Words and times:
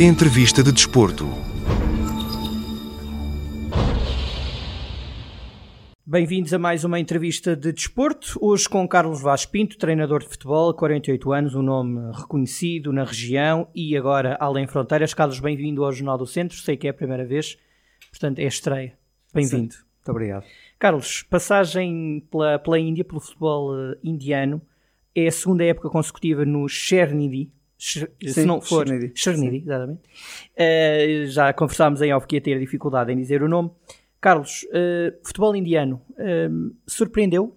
Entrevista 0.00 0.62
de 0.62 0.70
Desporto. 0.70 1.26
Bem-vindos 6.06 6.54
a 6.54 6.58
mais 6.58 6.84
uma 6.84 7.00
entrevista 7.00 7.56
de 7.56 7.72
desporto. 7.72 8.38
Hoje 8.40 8.68
com 8.68 8.86
Carlos 8.86 9.20
Vaz 9.20 9.44
Pinto, 9.44 9.76
treinador 9.76 10.20
de 10.20 10.28
futebol, 10.28 10.72
48 10.72 11.32
anos, 11.32 11.56
um 11.56 11.62
nome 11.62 12.12
reconhecido 12.12 12.92
na 12.92 13.02
região 13.02 13.68
e 13.74 13.96
agora 13.96 14.36
além 14.38 14.68
fronteiras. 14.68 15.12
Carlos, 15.12 15.40
bem-vindo 15.40 15.84
ao 15.84 15.92
Jornal 15.92 16.16
do 16.16 16.28
Centro. 16.28 16.56
Sei 16.56 16.76
que 16.76 16.86
é 16.86 16.90
a 16.90 16.94
primeira 16.94 17.26
vez, 17.26 17.58
portanto 18.12 18.38
é 18.38 18.44
estreia. 18.44 18.96
Bem-vindo. 19.34 19.74
Muito 19.74 20.10
obrigado. 20.10 20.44
Carlos, 20.78 21.24
passagem 21.24 22.24
pela, 22.30 22.56
pela 22.60 22.78
Índia, 22.78 23.04
pelo 23.04 23.18
futebol 23.18 23.74
uh, 23.74 23.96
indiano, 24.04 24.62
é 25.12 25.26
a 25.26 25.32
segunda 25.32 25.64
época 25.64 25.90
consecutiva 25.90 26.44
no 26.44 26.68
Chernidi. 26.68 27.50
Se 27.78 28.44
não 28.44 28.60
for 28.60 28.86
Chernidi. 28.86 29.12
Chernidi, 29.14 29.56
exatamente. 29.58 30.00
Uh, 30.56 31.26
já 31.26 31.52
conversámos 31.52 32.02
em 32.02 32.12
off 32.12 32.26
que 32.26 32.36
ia 32.36 32.40
ter 32.40 32.58
dificuldade 32.58 33.12
em 33.12 33.16
dizer 33.16 33.40
o 33.42 33.48
nome. 33.48 33.70
Carlos, 34.20 34.64
uh, 34.64 35.16
futebol 35.24 35.54
indiano 35.54 36.02
uh, 36.10 36.74
surpreendeu? 36.86 37.56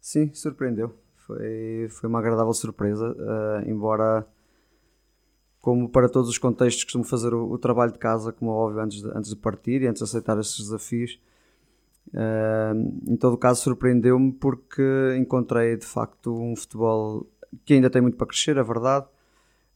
Sim, 0.00 0.32
surpreendeu. 0.32 0.94
Foi, 1.14 1.88
foi 1.90 2.08
uma 2.08 2.18
agradável 2.18 2.52
surpresa, 2.52 3.14
embora, 3.64 4.26
como 5.60 5.88
para 5.88 6.08
todos 6.08 6.28
os 6.28 6.38
contextos, 6.38 6.82
costumo 6.82 7.04
fazer 7.04 7.32
o, 7.32 7.52
o, 7.52 7.56
trabalho 7.56 7.92
de 7.92 7.98
casa, 7.98 8.32
como 8.32 8.50
é 8.50 8.54
óbvio, 8.54 8.80
antes 8.82 9.00
de, 9.00 9.08
antes 9.10 9.30
de 9.30 9.36
partir 9.36 9.82
e 9.82 9.86
antes 9.86 10.00
de 10.00 10.04
aceitar 10.04 10.40
estes 10.40 10.64
desafios. 10.64 11.20
em 13.06 13.16
todo 13.16 13.36
caso, 13.36 13.62
surpreendeu-me 13.62 14.32
porque 14.32 14.82
encontrei 15.20 15.76
de 15.76 15.86
facto 15.86 16.34
um 16.34 16.56
futebol 16.56 17.28
que 17.64 17.74
ainda 17.74 17.90
tem 17.90 18.02
muito 18.02 18.16
para 18.16 18.26
crescer, 18.26 18.56
é 18.56 18.62
verdade, 18.62 19.06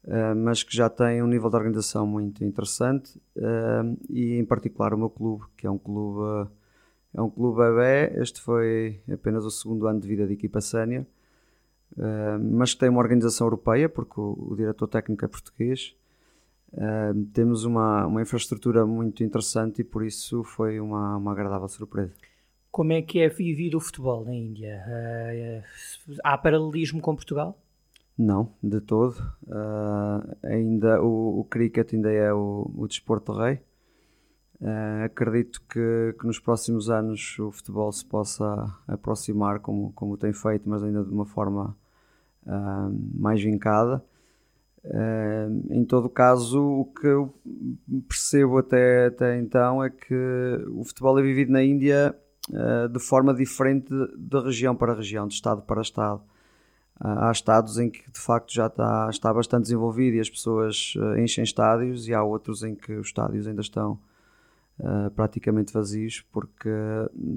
Uh, 0.06 0.36
mas 0.36 0.62
que 0.62 0.76
já 0.76 0.90
tem 0.90 1.22
um 1.22 1.26
nível 1.26 1.48
de 1.48 1.56
organização 1.56 2.06
muito 2.06 2.44
interessante 2.44 3.16
uh, 3.38 3.96
e 4.10 4.34
em 4.34 4.44
particular 4.44 4.92
o 4.92 4.98
meu 4.98 5.08
clube, 5.08 5.44
que 5.56 5.66
é 5.66 5.70
um 5.70 5.78
clube 5.78 6.20
uh, 6.20 6.46
é 7.14 7.22
um 7.22 7.30
clube 7.30 7.56
bebê, 7.56 8.12
este 8.20 8.38
foi 8.38 9.00
apenas 9.10 9.46
o 9.46 9.50
segundo 9.50 9.86
ano 9.86 10.00
de 10.00 10.06
vida 10.06 10.26
de 10.26 10.34
equipa 10.34 10.60
sénior, 10.60 11.06
mas 12.50 12.74
que 12.74 12.80
tem 12.80 12.88
uma 12.88 12.98
organização 12.98 13.46
europeia, 13.46 13.88
porque 13.88 14.18
o, 14.18 14.48
o 14.50 14.56
diretor 14.56 14.88
técnico 14.88 15.24
é 15.24 15.28
português. 15.28 15.94
temos 17.32 17.64
uma, 17.64 18.04
uma 18.04 18.20
infraestrutura 18.20 18.84
muito 18.84 19.22
interessante 19.22 19.82
e 19.82 19.84
por 19.84 20.04
isso 20.04 20.42
foi 20.42 20.80
uma, 20.80 21.16
uma 21.16 21.30
agradável 21.30 21.68
surpresa. 21.68 22.12
Como 22.68 22.92
é 22.92 23.00
que 23.00 23.20
é 23.20 23.28
vivido 23.28 23.76
o 23.76 23.80
futebol 23.80 24.24
na 24.24 24.34
Índia? 24.34 24.82
há 26.24 26.36
paralelismo 26.36 27.00
com 27.00 27.14
Portugal? 27.14 27.56
Não, 28.16 28.54
de 28.62 28.80
todo. 28.80 29.16
Uh, 29.42 30.36
ainda 30.44 31.02
o, 31.02 31.40
o 31.40 31.44
cricket 31.44 31.92
ainda 31.94 32.10
é 32.12 32.32
o, 32.32 32.70
o 32.76 32.86
desporto 32.86 33.32
rei. 33.32 33.60
Uh, 34.60 35.04
acredito 35.04 35.60
que, 35.68 36.14
que, 36.18 36.26
nos 36.26 36.38
próximos 36.38 36.88
anos 36.88 37.36
o 37.40 37.50
futebol 37.50 37.90
se 37.90 38.04
possa 38.04 38.72
aproximar 38.86 39.58
como, 39.58 39.92
como 39.94 40.16
tem 40.16 40.32
feito, 40.32 40.68
mas 40.68 40.82
ainda 40.82 41.02
de 41.02 41.10
uma 41.10 41.26
forma 41.26 41.76
uh, 42.46 43.20
mais 43.20 43.42
vincada. 43.42 44.02
em 45.70 45.84
todo 45.84 46.08
caso, 46.08 46.60
o 46.62 46.84
que 46.84 47.06
eu 47.06 47.34
percebo 48.08 48.58
até, 48.58 49.06
até 49.06 49.38
então 49.38 49.82
é 49.82 49.90
que 49.90 50.14
o 50.68 50.84
futebol 50.84 51.18
é 51.18 51.22
vivido 51.22 51.50
na 51.50 51.62
Índia 51.64 52.14
de 52.92 53.00
forma 53.00 53.32
diferente 53.34 53.88
de, 53.88 54.40
região 54.40 54.76
para 54.76 54.94
região, 54.94 55.26
de 55.26 55.34
estado 55.34 55.62
para 55.62 55.80
estado 55.80 56.22
há 57.00 57.30
estados 57.30 57.78
em 57.78 57.90
que 57.90 58.10
de 58.10 58.20
facto 58.20 58.52
já 58.52 58.66
está, 58.66 59.08
está 59.10 59.32
bastante 59.32 59.62
desenvolvido 59.62 60.16
e 60.16 60.20
as 60.20 60.30
pessoas 60.30 60.94
uh, 60.96 61.18
enchem 61.18 61.44
estádios 61.44 62.08
e 62.08 62.14
há 62.14 62.22
outros 62.22 62.62
em 62.62 62.74
que 62.74 62.92
os 62.92 63.08
estádios 63.08 63.46
ainda 63.46 63.60
estão 63.60 63.98
uh, 64.78 65.10
praticamente 65.10 65.72
vazios 65.72 66.24
porque 66.32 66.70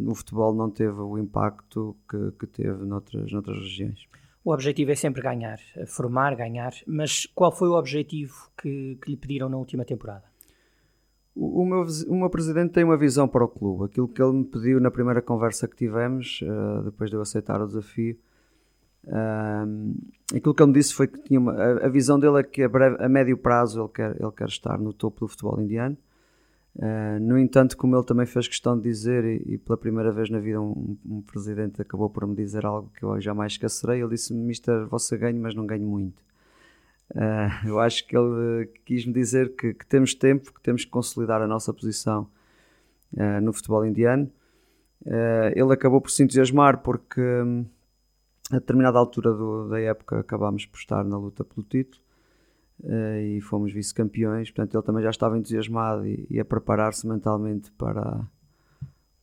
o 0.07 0.13
futebol 0.13 0.53
não 0.53 0.69
teve 0.69 0.99
o 0.99 1.17
impacto 1.17 1.95
que, 2.09 2.31
que 2.39 2.47
teve 2.47 2.85
noutras, 2.85 3.31
noutras 3.31 3.57
regiões. 3.57 4.07
O 4.43 4.53
objetivo 4.53 4.91
é 4.91 4.95
sempre 4.95 5.21
ganhar, 5.21 5.59
formar, 5.87 6.33
ganhar, 6.35 6.71
mas 6.85 7.25
qual 7.35 7.51
foi 7.51 7.67
o 7.67 7.73
objetivo 7.73 8.49
que, 8.57 8.97
que 9.01 9.11
lhe 9.11 9.17
pediram 9.17 9.49
na 9.49 9.57
última 9.57 9.83
temporada? 9.83 10.23
O, 11.35 11.63
o, 11.63 11.65
meu, 11.65 11.85
o 12.07 12.15
meu 12.15 12.29
presidente 12.29 12.71
tem 12.71 12.85
uma 12.85 12.95
visão 12.95 13.27
para 13.27 13.43
o 13.43 13.47
clube. 13.47 13.85
Aquilo 13.85 14.07
que 14.07 14.21
ele 14.21 14.31
me 14.31 14.45
pediu 14.45 14.79
na 14.79 14.89
primeira 14.89 15.21
conversa 15.21 15.67
que 15.67 15.75
tivemos, 15.75 16.39
uh, 16.43 16.83
depois 16.83 17.09
de 17.09 17.17
eu 17.17 17.21
aceitar 17.21 17.61
o 17.61 17.67
desafio, 17.67 18.17
um, 19.07 19.95
aquilo 20.35 20.53
que 20.53 20.62
ele 20.62 20.72
me 20.72 20.78
disse 20.78 20.94
foi 20.94 21.07
que 21.07 21.18
tinha 21.22 21.40
uma, 21.40 21.53
a, 21.53 21.85
a, 21.85 21.90
visão 21.90 22.19
dele 22.19 22.40
é 22.40 22.44
que 22.44 22.62
a, 22.62 22.69
breve, 22.69 23.01
a, 23.01 23.07
médio 23.07 23.38
prazo 23.38 23.81
ele 23.81 23.90
quer, 23.90 24.22
ele 24.22 24.31
quer 24.31 24.50
estar 24.50 24.78
no 24.78 24.91
topo 24.91 25.22
do 25.22 25.28
futebol 25.29 25.59
indiano. 25.62 25.97
Uh, 26.75 27.19
no 27.22 27.40
entanto, 27.40 27.75
como 27.75 27.95
ele 27.95 28.06
também 28.06 28.25
fez 28.25 28.47
questão 28.47 28.78
de 28.78 28.84
dizer, 28.84 29.23
e, 29.23 29.53
e 29.53 29.57
pela 29.57 29.78
primeira 29.78 30.12
vez 30.12 30.29
na 30.29 30.40
vida 30.40 30.62
um, 30.62 30.97
um, 31.06 31.22
presidente 31.22 31.81
acabou 31.81 32.09
por 32.09 32.28
me 32.28 32.35
dizer 32.35 32.66
algo 32.66 32.91
que 32.95 33.03
eu 33.03 33.19
jamais 33.19 33.53
esquecerei, 33.53 34.01
ele 34.01 34.09
disse-me, 34.09 34.40
Mister, 34.40 34.85
você 34.88 35.18
ganha, 35.18 35.39
mas 35.39 35.56
não 35.56 35.66
ganho 35.66 35.88
muito. 35.88 36.22
Uh, 37.12 37.50
eu 37.66 37.79
acho 37.79 38.06
que 38.06 38.16
ele 38.16 38.68
quis 38.85 39.06
me 39.06 39.13
dizer 39.13 39.56
que, 39.56 39.74
que, 39.74 39.85
temos 39.88 40.13
tempo, 40.13 40.53
que 40.53 40.62
temos 40.62 40.84
que 40.84 40.91
consolidar 40.91 41.41
a 41.41 41.47
nossa 41.47 41.74
posição 41.74 42.29
uh, 43.13 43.41
no 43.41 43.53
futebol 43.53 43.85
indiano. 43.85 44.29
ele 45.56 45.74
acabou 45.74 46.01
por 46.01 46.12
se 46.12 46.24
entusiasmar 46.24 46.79
porque... 46.79 47.22
Um, 47.22 47.66
a 48.51 48.55
determinada 48.55 48.97
altura 48.97 49.33
do, 49.33 49.67
da 49.69 49.79
época 49.79 50.19
acabámos 50.19 50.65
por 50.65 50.77
estar 50.77 51.03
na 51.03 51.17
luta 51.17 51.43
pelo 51.43 51.65
título 51.67 52.01
uh, 52.83 53.19
e 53.19 53.41
fomos 53.41 53.73
vice-campeões, 53.73 54.49
portanto 54.51 54.75
ele 54.75 54.83
também 54.83 55.03
já 55.03 55.09
estava 55.09 55.37
entusiasmado 55.37 56.05
e, 56.05 56.25
e 56.29 56.39
a 56.39 56.45
preparar-se 56.45 57.05
mentalmente 57.05 57.71
para, 57.73 58.21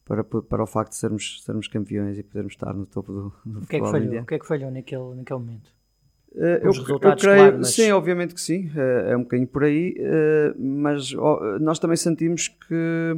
para, 0.04 0.24
para 0.24 0.62
o 0.62 0.66
facto 0.66 0.90
de 0.90 0.96
sermos, 0.96 1.42
sermos 1.42 1.68
campeões 1.68 2.18
e 2.18 2.22
podermos 2.22 2.52
estar 2.52 2.74
no 2.74 2.84
topo 2.84 3.12
do, 3.12 3.32
do 3.46 3.60
o 3.60 3.66
que 3.66 3.76
é 3.76 3.80
que 3.80 3.90
falhou? 3.90 4.22
O 4.22 4.26
que 4.26 4.34
é 4.34 4.38
que 4.38 4.46
falhou 4.46 4.70
naquele, 4.70 5.14
naquele 5.14 5.38
momento? 5.40 5.72
Uh, 6.32 6.58
eu, 6.62 6.72
eu, 6.72 7.16
creio, 7.16 7.16
claro, 7.16 7.58
mas... 7.58 7.68
sim, 7.68 7.92
obviamente 7.92 8.34
que 8.34 8.40
sim, 8.40 8.68
uh, 8.74 9.08
é 9.08 9.16
um 9.16 9.22
bocadinho 9.22 9.48
por 9.48 9.64
aí, 9.64 9.94
mas 10.58 11.12
nós 11.60 11.78
também 11.78 11.96
sentimos 11.96 12.48
que, 12.48 13.16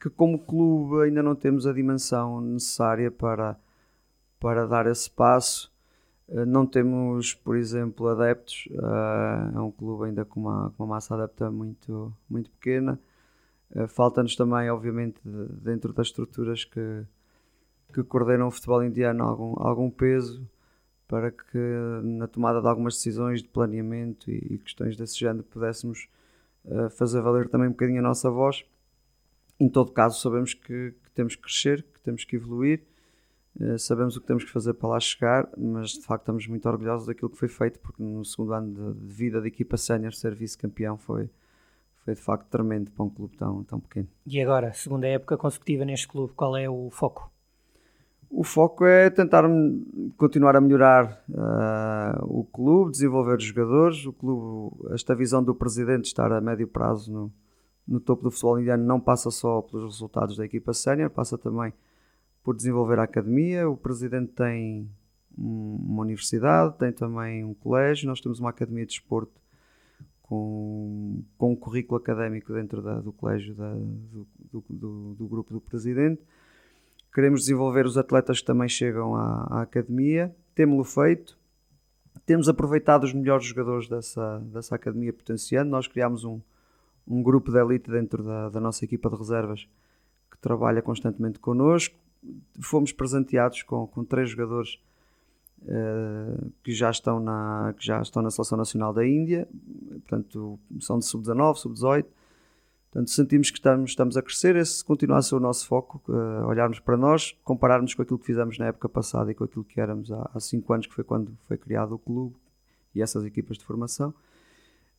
que 0.00 0.10
como 0.10 0.38
clube 0.38 1.04
ainda 1.04 1.22
não 1.22 1.36
temos 1.36 1.66
a 1.66 1.72
dimensão 1.72 2.40
necessária 2.40 3.10
para 3.10 3.56
para 4.44 4.66
dar 4.66 4.86
esse 4.86 5.10
passo. 5.10 5.72
Eh, 6.28 6.44
não 6.44 6.66
temos, 6.66 7.32
por 7.32 7.56
exemplo, 7.56 8.08
adeptos, 8.08 8.68
eh, 8.70 9.56
é 9.56 9.58
um 9.58 9.70
clube 9.70 10.04
ainda 10.04 10.22
com 10.22 10.38
uma, 10.38 10.70
com 10.76 10.84
uma 10.84 10.96
massa 10.96 11.14
adepta 11.14 11.50
muito, 11.50 12.14
muito 12.28 12.50
pequena. 12.50 13.00
Eh, 13.74 13.86
falta-nos 13.86 14.36
também, 14.36 14.68
obviamente, 14.68 15.18
dentro 15.24 15.94
das 15.94 16.08
estruturas 16.08 16.62
que, 16.62 17.06
que 17.94 18.02
coordenam 18.04 18.48
o 18.48 18.50
futebol 18.50 18.84
indiano, 18.84 19.24
algum, 19.24 19.54
algum 19.56 19.88
peso 19.88 20.46
para 21.08 21.30
que 21.30 21.58
na 22.02 22.26
tomada 22.26 22.60
de 22.60 22.68
algumas 22.68 22.96
decisões 22.96 23.42
de 23.42 23.48
planeamento 23.48 24.30
e, 24.30 24.58
questões 24.58 24.94
desse 24.94 25.18
género 25.18 25.44
pudéssemos 25.44 26.08
fazer 26.96 27.20
valer 27.20 27.48
também 27.48 27.68
um 27.68 27.72
bocadinho 27.72 28.00
a 28.00 28.02
nossa 28.02 28.30
voz. 28.30 28.64
Em 29.60 29.68
todo 29.70 29.92
caso, 29.92 30.20
sabemos 30.20 30.52
que, 30.54 30.92
que 31.02 31.10
temos 31.14 31.34
que 31.36 31.42
crescer, 31.42 31.82
que 31.82 32.00
temos 32.00 32.24
que 32.24 32.36
evoluir 32.36 32.82
sabemos 33.78 34.16
o 34.16 34.20
que 34.20 34.26
temos 34.26 34.44
que 34.44 34.50
fazer 34.50 34.74
para 34.74 34.88
lá 34.88 35.00
chegar, 35.00 35.48
mas 35.56 35.90
de 35.90 36.02
facto 36.02 36.22
estamos 36.22 36.46
muito 36.46 36.68
orgulhosos 36.68 37.06
daquilo 37.06 37.30
que 37.30 37.38
foi 37.38 37.48
feito, 37.48 37.78
porque 37.78 38.02
no 38.02 38.24
segundo 38.24 38.52
ano 38.52 38.94
de, 38.94 39.06
vida 39.06 39.40
da 39.40 39.46
equipa 39.46 39.76
sénior 39.76 40.12
ser 40.12 40.34
vice-campeão 40.34 40.98
foi, 40.98 41.30
foi 42.04 42.14
de 42.14 42.20
facto 42.20 42.48
tremendo 42.48 42.90
para 42.90 43.04
um 43.04 43.10
clube 43.10 43.36
tão, 43.36 43.62
tão 43.62 43.78
pequeno. 43.78 44.08
E 44.26 44.40
agora, 44.40 44.72
segunda 44.72 45.06
época 45.06 45.36
consecutiva 45.36 45.84
neste 45.84 46.08
clube, 46.08 46.32
qual 46.34 46.56
é 46.56 46.68
o 46.68 46.90
foco? 46.90 47.30
O 48.28 48.42
foco 48.42 48.84
é 48.84 49.08
tentar 49.10 49.44
continuar 50.16 50.56
a 50.56 50.60
melhorar 50.60 51.22
uh, 51.28 52.24
o 52.24 52.44
clube, 52.44 52.90
desenvolver 52.90 53.36
os 53.36 53.44
jogadores. 53.44 54.04
O 54.06 54.12
clube, 54.12 54.92
esta 54.92 55.14
visão 55.14 55.40
do 55.40 55.54
presidente 55.54 56.06
estar 56.06 56.32
a 56.32 56.40
médio 56.40 56.66
prazo 56.66 57.12
no, 57.12 57.32
no 57.86 58.00
topo 58.00 58.24
do 58.24 58.32
futebol 58.32 58.58
indiano 58.58 58.84
não 58.84 58.98
passa 58.98 59.30
só 59.30 59.62
pelos 59.62 59.94
resultados 59.94 60.36
da 60.36 60.44
equipa 60.44 60.72
sénior, 60.72 61.10
passa 61.10 61.38
também 61.38 61.72
por 62.44 62.54
desenvolver 62.54 62.98
a 62.98 63.04
academia. 63.04 63.68
O 63.68 63.76
presidente 63.76 64.32
tem 64.32 64.88
uma 65.36 66.02
universidade, 66.02 66.76
tem 66.76 66.92
também 66.92 67.42
um 67.42 67.54
colégio. 67.54 68.06
Nós 68.06 68.20
temos 68.20 68.38
uma 68.38 68.50
academia 68.50 68.84
de 68.84 68.92
esporte 68.92 69.32
com, 70.22 71.24
com 71.38 71.52
um 71.52 71.56
currículo 71.56 71.96
académico 71.98 72.52
dentro 72.52 72.82
da, 72.82 73.00
do 73.00 73.12
colégio 73.12 73.54
da, 73.54 73.74
do, 73.74 74.26
do, 74.68 75.14
do, 75.14 75.26
grupo 75.26 75.54
do 75.54 75.60
presidente. 75.60 76.22
Queremos 77.12 77.40
desenvolver 77.40 77.86
os 77.86 77.96
atletas 77.96 78.40
que 78.40 78.46
também 78.46 78.68
chegam 78.68 79.16
à, 79.16 79.46
à 79.50 79.62
academia. 79.62 80.34
Temos-lo 80.54 80.84
feito. 80.84 81.38
Temos 82.26 82.48
aproveitado 82.48 83.04
os 83.04 83.12
melhores 83.12 83.46
jogadores 83.46 83.88
dessa, 83.88 84.38
dessa 84.40 84.74
academia 84.74 85.12
potenciando. 85.12 85.70
Nós 85.70 85.88
criámos 85.88 86.24
um, 86.24 86.40
um 87.08 87.22
grupo 87.22 87.50
de 87.50 87.58
elite 87.58 87.90
dentro 87.90 88.22
da, 88.22 88.50
da 88.50 88.60
nossa 88.60 88.84
equipa 88.84 89.08
de 89.08 89.16
reservas 89.16 89.66
que 90.30 90.38
trabalha 90.38 90.82
constantemente 90.82 91.38
connosco 91.38 92.03
fomos 92.60 92.92
presenteados 92.92 93.62
com, 93.62 93.86
com 93.86 94.04
três 94.04 94.30
jogadores 94.30 94.78
uh, 95.62 96.52
que, 96.62 96.72
já 96.72 96.90
estão 96.90 97.20
na, 97.20 97.74
que 97.76 97.84
já 97.84 98.00
estão 98.00 98.22
na 98.22 98.30
Seleção 98.30 98.58
Nacional 98.58 98.92
da 98.92 99.06
Índia, 99.06 99.48
portanto, 99.92 100.58
são 100.80 100.98
de 100.98 101.06
sub-19, 101.06 101.56
sub-18. 101.56 102.06
Portanto, 102.90 103.10
sentimos 103.10 103.50
que 103.50 103.58
estamos, 103.58 103.90
estamos 103.90 104.16
a 104.16 104.22
crescer. 104.22 104.54
Esse 104.54 104.84
continua 104.84 105.18
a 105.18 105.22
ser 105.22 105.34
o 105.34 105.40
nosso 105.40 105.66
foco, 105.66 106.00
uh, 106.08 106.46
olharmos 106.46 106.78
para 106.78 106.96
nós, 106.96 107.36
compararmos 107.42 107.92
com 107.92 108.02
aquilo 108.02 108.18
que 108.20 108.26
fizemos 108.26 108.56
na 108.56 108.66
época 108.66 108.88
passada 108.88 109.32
e 109.32 109.34
com 109.34 109.42
aquilo 109.42 109.64
que 109.64 109.80
éramos 109.80 110.12
há, 110.12 110.30
há 110.32 110.38
cinco 110.38 110.72
anos, 110.72 110.86
que 110.86 110.94
foi 110.94 111.02
quando 111.02 111.36
foi 111.48 111.58
criado 111.58 111.96
o 111.96 111.98
clube 111.98 112.36
e 112.94 113.02
essas 113.02 113.24
equipas 113.24 113.58
de 113.58 113.64
formação. 113.64 114.14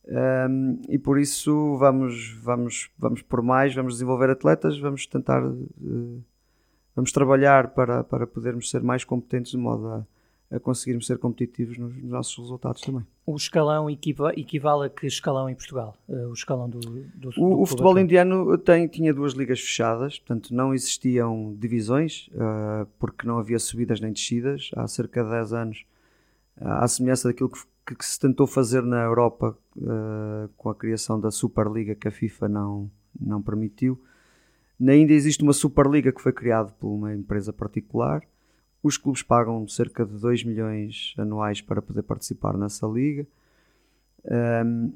Um, 0.06 0.80
e 0.88 0.98
por 0.98 1.18
isso 1.18 1.76
vamos, 1.78 2.38
vamos, 2.40 2.90
vamos 2.96 3.22
por 3.22 3.42
mais, 3.42 3.74
vamos 3.74 3.94
desenvolver 3.94 4.30
atletas, 4.30 4.78
vamos 4.78 5.04
tentar, 5.06 5.44
uh, 5.44 6.24
vamos 6.96 7.12
trabalhar 7.12 7.68
para, 7.68 8.02
para 8.02 8.26
podermos 8.26 8.68
ser 8.68 8.82
mais 8.82 9.04
competentes 9.04 9.52
de 9.52 9.58
modo 9.58 9.86
a, 9.86 10.06
a 10.50 10.58
conseguirmos 10.58 11.06
ser 11.06 11.18
competitivos 11.18 11.78
nos, 11.78 11.94
nos, 11.94 12.10
nossos 12.10 12.36
resultados 12.36 12.80
também. 12.80 13.06
O 13.24 13.36
escalão 13.36 13.88
equivale, 13.88 14.40
equivale 14.40 14.86
a 14.86 14.88
que 14.88 15.06
escalão 15.06 15.48
em 15.48 15.54
Portugal? 15.54 15.96
Uh, 16.08 16.28
o 16.28 16.32
escalão 16.32 16.68
do, 16.68 16.80
do, 16.80 17.04
do 17.14 17.30
O, 17.36 17.62
o 17.62 17.66
futebol 17.66 17.98
indiano 17.98 18.58
tem, 18.58 18.88
tinha 18.88 19.12
duas 19.12 19.34
ligas 19.34 19.60
fechadas, 19.60 20.18
portanto 20.18 20.54
não 20.54 20.74
existiam 20.74 21.54
divisões, 21.58 22.28
uh, 22.28 22.86
porque 22.98 23.26
não 23.26 23.38
havia 23.38 23.58
subidas 23.58 24.00
nem 24.00 24.12
descidas. 24.12 24.70
Há 24.74 24.88
cerca 24.88 25.22
de 25.22 25.30
10 25.30 25.52
anos, 25.52 25.84
à 26.58 26.88
semelhança 26.88 27.28
daquilo 27.28 27.50
que 27.50 27.58
que, 27.86 27.94
que 27.94 28.04
se 28.04 28.18
tentou 28.18 28.46
fazer 28.46 28.82
na 28.82 29.02
Europa 29.04 29.56
uh, 29.76 30.48
com 30.56 30.68
a 30.68 30.74
criação 30.74 31.20
da 31.20 31.30
Superliga 31.30 31.94
que 31.94 32.08
a 32.08 32.10
FIFA 32.10 32.48
não, 32.48 32.90
não 33.18 33.40
permitiu. 33.40 34.02
Na 34.78 34.94
Índia 34.94 35.14
existe 35.14 35.42
uma 35.42 35.52
Superliga 35.52 36.12
que 36.12 36.20
foi 36.20 36.32
criada 36.32 36.70
por 36.72 36.88
uma 36.88 37.14
empresa 37.14 37.52
particular. 37.52 38.22
Os 38.82 38.96
clubes 38.96 39.22
pagam 39.22 39.66
cerca 39.66 40.04
de 40.04 40.18
2 40.18 40.44
milhões 40.44 41.14
anuais 41.16 41.60
para 41.60 41.80
poder 41.80 42.02
participar 42.02 42.56
nessa 42.56 42.86
liga. 42.86 43.26
Um, 44.24 44.92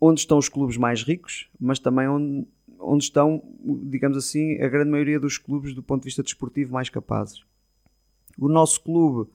onde 0.00 0.20
estão 0.20 0.38
os 0.38 0.48
clubes 0.48 0.76
mais 0.76 1.02
ricos, 1.02 1.48
mas 1.58 1.78
também 1.78 2.08
onde, 2.08 2.46
onde 2.78 3.04
estão, 3.04 3.42
digamos 3.84 4.16
assim, 4.16 4.60
a 4.60 4.68
grande 4.68 4.90
maioria 4.90 5.20
dos 5.20 5.38
clubes 5.38 5.74
do 5.74 5.82
ponto 5.82 6.02
de 6.02 6.06
vista 6.06 6.22
desportivo 6.22 6.72
mais 6.72 6.88
capazes. 6.88 7.44
O 8.38 8.48
nosso 8.48 8.82
clube, 8.82 9.30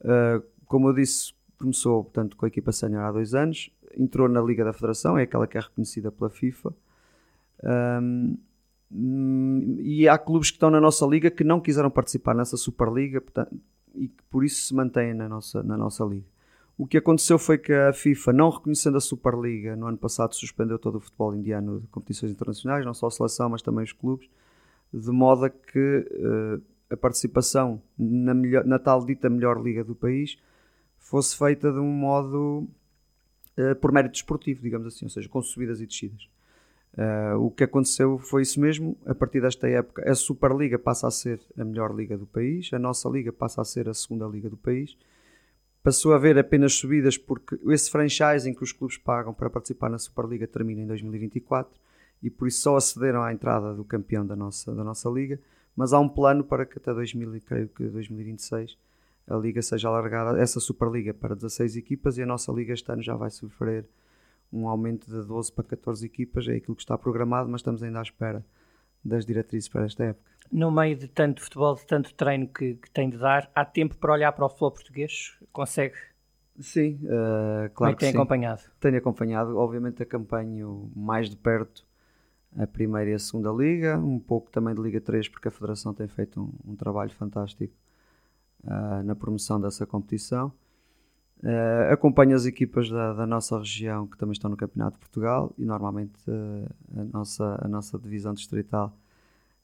uh, 0.00 0.42
como 0.66 0.88
eu 0.88 0.94
disse, 0.94 1.34
começou, 1.58 2.04
portanto, 2.04 2.36
com 2.36 2.44
a 2.46 2.48
equipa 2.48 2.72
sénior 2.72 3.02
há 3.02 3.12
dois 3.12 3.34
anos, 3.34 3.70
entrou 3.96 4.28
na 4.28 4.40
Liga 4.40 4.64
da 4.64 4.72
Federação, 4.72 5.18
é 5.18 5.22
aquela 5.22 5.46
que 5.46 5.58
é 5.58 5.60
reconhecida 5.60 6.10
pela 6.10 6.30
FIFA. 6.30 6.74
Um, 8.02 8.38
e 8.92 10.08
há 10.08 10.18
clubes 10.18 10.50
que 10.50 10.56
estão 10.56 10.70
na 10.70 10.80
nossa 10.80 11.06
liga 11.06 11.30
que 11.30 11.44
não 11.44 11.60
quiseram 11.60 11.90
participar 11.90 12.34
nessa 12.34 12.56
Superliga 12.56 13.20
portanto, 13.20 13.56
e 13.94 14.08
que 14.08 14.22
por 14.28 14.44
isso 14.44 14.62
se 14.62 14.74
mantêm 14.74 15.14
na 15.14 15.28
nossa, 15.28 15.62
na 15.62 15.76
nossa 15.76 16.04
liga. 16.04 16.26
O 16.76 16.86
que 16.86 16.96
aconteceu 16.96 17.38
foi 17.38 17.58
que 17.58 17.72
a 17.72 17.92
FIFA, 17.92 18.32
não 18.32 18.48
reconhecendo 18.48 18.96
a 18.96 19.00
Superliga, 19.00 19.76
no 19.76 19.86
ano 19.86 19.98
passado 19.98 20.34
suspendeu 20.34 20.78
todo 20.78 20.96
o 20.96 21.00
futebol 21.00 21.34
indiano 21.34 21.80
de 21.80 21.86
competições 21.88 22.32
internacionais, 22.32 22.86
não 22.86 22.94
só 22.94 23.06
a 23.06 23.10
seleção, 23.10 23.50
mas 23.50 23.60
também 23.60 23.84
os 23.84 23.92
clubes, 23.92 24.28
de 24.92 25.10
modo 25.10 25.44
a 25.44 25.50
que 25.50 25.78
uh, 25.78 26.62
a 26.88 26.96
participação 26.96 27.82
na, 27.98 28.32
melhor, 28.32 28.64
na 28.64 28.78
tal 28.78 29.04
dita 29.04 29.28
melhor 29.28 29.62
liga 29.62 29.84
do 29.84 29.94
país 29.94 30.38
fosse 30.96 31.36
feita 31.36 31.70
de 31.70 31.78
um 31.78 31.92
modo 31.92 32.66
uh, 33.58 33.76
por 33.80 33.92
mérito 33.92 34.12
desportivo, 34.12 34.62
digamos 34.62 34.86
assim, 34.86 35.04
ou 35.04 35.10
seja, 35.10 35.28
com 35.28 35.42
subidas 35.42 35.80
e 35.82 35.86
descidas. 35.86 36.28
Uh, 36.92 37.38
o 37.38 37.50
que 37.50 37.64
aconteceu 37.64 38.18
foi 38.18 38.42
isso 38.42 38.60
mesmo. 38.60 38.96
A 39.06 39.14
partir 39.14 39.40
desta 39.40 39.68
época, 39.68 40.08
a 40.10 40.14
Superliga 40.14 40.78
passa 40.78 41.06
a 41.06 41.10
ser 41.10 41.40
a 41.56 41.64
melhor 41.64 41.94
liga 41.94 42.16
do 42.18 42.26
país, 42.26 42.70
a 42.72 42.78
nossa 42.78 43.08
liga 43.08 43.32
passa 43.32 43.62
a 43.62 43.64
ser 43.64 43.88
a 43.88 43.94
segunda 43.94 44.26
liga 44.26 44.48
do 44.50 44.56
país. 44.56 44.96
Passou 45.82 46.12
a 46.12 46.16
haver 46.16 46.36
apenas 46.36 46.74
subidas 46.74 47.16
porque 47.16 47.58
esse 47.68 47.90
franchising 47.90 48.52
que 48.52 48.62
os 48.62 48.72
clubes 48.72 48.98
pagam 48.98 49.32
para 49.32 49.48
participar 49.48 49.88
na 49.88 49.98
Superliga 49.98 50.46
termina 50.46 50.82
em 50.82 50.86
2024 50.86 51.80
e 52.22 52.28
por 52.28 52.48
isso 52.48 52.60
só 52.60 52.76
acederam 52.76 53.22
à 53.22 53.32
entrada 53.32 53.72
do 53.72 53.84
campeão 53.84 54.26
da 54.26 54.36
nossa, 54.36 54.74
da 54.74 54.84
nossa 54.84 55.08
liga. 55.08 55.40
Mas 55.74 55.92
há 55.94 56.00
um 56.00 56.08
plano 56.08 56.44
para 56.44 56.66
que 56.66 56.76
até 56.76 56.92
2000, 56.92 57.40
creio 57.46 57.68
que 57.68 57.84
2026 57.84 58.76
a 59.26 59.36
liga 59.36 59.62
seja 59.62 59.88
alargada, 59.88 60.38
essa 60.38 60.58
Superliga 60.58 61.14
para 61.14 61.36
16 61.36 61.76
equipas 61.76 62.18
e 62.18 62.22
a 62.22 62.26
nossa 62.26 62.50
liga 62.52 62.74
este 62.74 62.90
ano 62.90 63.00
já 63.00 63.14
vai 63.14 63.30
sofrer 63.30 63.86
um 64.52 64.68
aumento 64.68 65.06
de 65.10 65.26
12 65.26 65.52
para 65.52 65.64
14 65.64 66.04
equipas, 66.04 66.48
é 66.48 66.56
aquilo 66.56 66.74
que 66.74 66.82
está 66.82 66.96
programado, 66.98 67.48
mas 67.48 67.60
estamos 67.60 67.82
ainda 67.82 67.98
à 67.98 68.02
espera 68.02 68.44
das 69.04 69.24
diretrizes 69.24 69.68
para 69.68 69.84
esta 69.84 70.04
época. 70.04 70.30
No 70.50 70.70
meio 70.70 70.96
de 70.96 71.08
tanto 71.08 71.42
futebol, 71.42 71.74
de 71.74 71.86
tanto 71.86 72.12
treino 72.14 72.48
que, 72.48 72.74
que 72.74 72.90
tem 72.90 73.08
de 73.08 73.16
dar, 73.16 73.50
há 73.54 73.64
tempo 73.64 73.96
para 73.96 74.12
olhar 74.12 74.32
para 74.32 74.44
o 74.44 74.48
futebol 74.48 74.72
português? 74.72 75.38
Consegue? 75.52 75.94
Sim, 76.58 76.98
uh, 77.04 77.70
claro 77.72 77.72
Como 77.74 77.90
é 77.90 77.92
que, 77.92 77.98
que 77.98 78.04
tem 78.04 78.12
sim. 78.12 78.18
acompanhado? 78.18 78.62
Tenho 78.80 78.98
acompanhado, 78.98 79.56
obviamente 79.56 80.02
acompanho 80.02 80.90
mais 80.94 81.30
de 81.30 81.36
perto 81.36 81.86
a 82.56 82.66
primeira 82.66 83.10
e 83.10 83.14
a 83.14 83.18
segunda 83.18 83.50
liga, 83.50 83.96
um 83.98 84.18
pouco 84.18 84.50
também 84.50 84.74
de 84.74 84.80
Liga 84.80 85.00
3, 85.00 85.28
porque 85.28 85.48
a 85.48 85.50
Federação 85.50 85.94
tem 85.94 86.08
feito 86.08 86.40
um, 86.40 86.72
um 86.72 86.76
trabalho 86.76 87.10
fantástico 87.12 87.72
uh, 88.64 89.02
na 89.04 89.14
promoção 89.14 89.60
dessa 89.60 89.86
competição. 89.86 90.52
Uh, 91.42 91.90
acompanho 91.90 92.36
as 92.36 92.44
equipas 92.44 92.90
da, 92.90 93.14
da, 93.14 93.26
nossa 93.26 93.58
região 93.58 94.06
que 94.06 94.18
também 94.18 94.34
estão 94.34 94.50
no 94.50 94.58
Campeonato 94.58 94.96
de 94.96 95.00
Portugal 95.00 95.54
e 95.56 95.64
normalmente 95.64 96.18
uh, 96.28 97.00
a, 97.00 97.04
nossa, 97.04 97.58
a 97.64 97.66
nossa 97.66 97.98
divisão 97.98 98.34
distrital, 98.34 98.94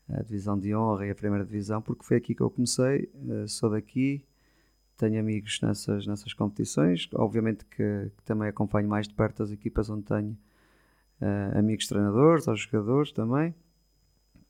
a 0.08 0.22
divisão 0.22 0.58
de 0.58 0.74
honra 0.74 1.06
e 1.06 1.10
a 1.10 1.14
primeira 1.14 1.44
divisão, 1.44 1.82
porque 1.82 2.02
foi 2.02 2.16
aqui 2.16 2.34
que 2.34 2.40
eu 2.40 2.48
comecei, 2.48 3.10
uh, 3.14 3.46
sou 3.46 3.68
daqui, 3.68 4.24
tenho 4.96 5.20
amigos 5.20 5.60
nessas, 5.60 6.06
nessas 6.06 6.32
competições, 6.32 7.10
obviamente 7.14 7.66
que, 7.66 8.10
que 8.16 8.22
também 8.24 8.48
acompanho 8.48 8.88
mais 8.88 9.06
de 9.06 9.12
perto 9.12 9.42
as 9.42 9.50
equipas 9.50 9.90
onde 9.90 10.04
tenho 10.04 10.36
amigos 11.54 11.86
treinadores, 11.86 12.46
aos 12.46 12.60
jogadores 12.60 13.10
também, 13.10 13.54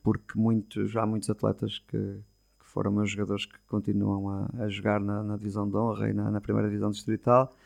porque 0.03 0.37
muitos, 0.39 0.97
há 0.97 1.07
muitos 1.07 1.31
atletas 1.31 1.79
que, 1.79 2.21
foram 2.77 2.93
meus 2.93 3.11
jogadores 3.11 3.47
que 3.47 3.59
continuam 3.71 4.29
a, 4.29 4.65
a 4.65 4.69
jogar 4.69 5.01
na, 5.01 5.23
na, 5.23 5.39
divisão 5.39 5.67
de 5.67 5.75
honra 5.79 6.11
e 6.11 6.13
na, 6.13 6.31
na, 6.31 6.43
primeira 6.43 6.69
divisão 6.69 6.91
distrital. 6.91 7.57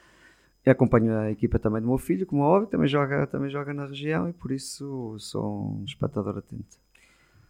E 0.64 0.70
acompanho 0.70 1.18
a 1.18 1.32
equipa 1.32 1.58
também 1.58 1.82
do 1.82 1.88
meu 1.88 1.98
filho, 1.98 2.24
como 2.24 2.42
é 2.42 2.46
óbvio, 2.46 2.68
também 2.68 2.86
joga, 2.86 3.26
também 3.26 3.50
joga 3.50 3.74
na 3.74 3.86
região 3.86 4.28
e 4.28 4.32
por 4.32 4.52
isso 4.52 5.16
sou 5.18 5.80
um 5.80 5.84
espectador 5.84 6.38
atento. 6.38 6.78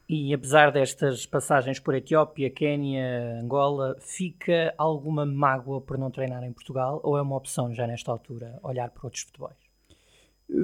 E 0.09 0.33
apesar 0.33 0.73
destas 0.73 1.27
passagens 1.27 1.79
por 1.79 1.95
Etiópia, 1.95 2.49
Quénia, 2.49 3.39
Angola, 3.43 3.95
fica 4.01 4.73
alguma 4.79 5.27
mágoa 5.27 5.83
por 5.83 5.99
não 5.99 6.11
treinar 6.11 6.43
em 6.43 6.53
Portugal 6.55 6.99
ou 7.05 7.19
é 7.19 7.21
uma 7.21 7.37
opção 7.37 7.75
já 7.75 7.87
nesta 7.87 8.11
altura 8.11 8.59
olhar 8.63 8.89
para 8.89 9.05
outros 9.05 9.25
futebols? 9.25 9.55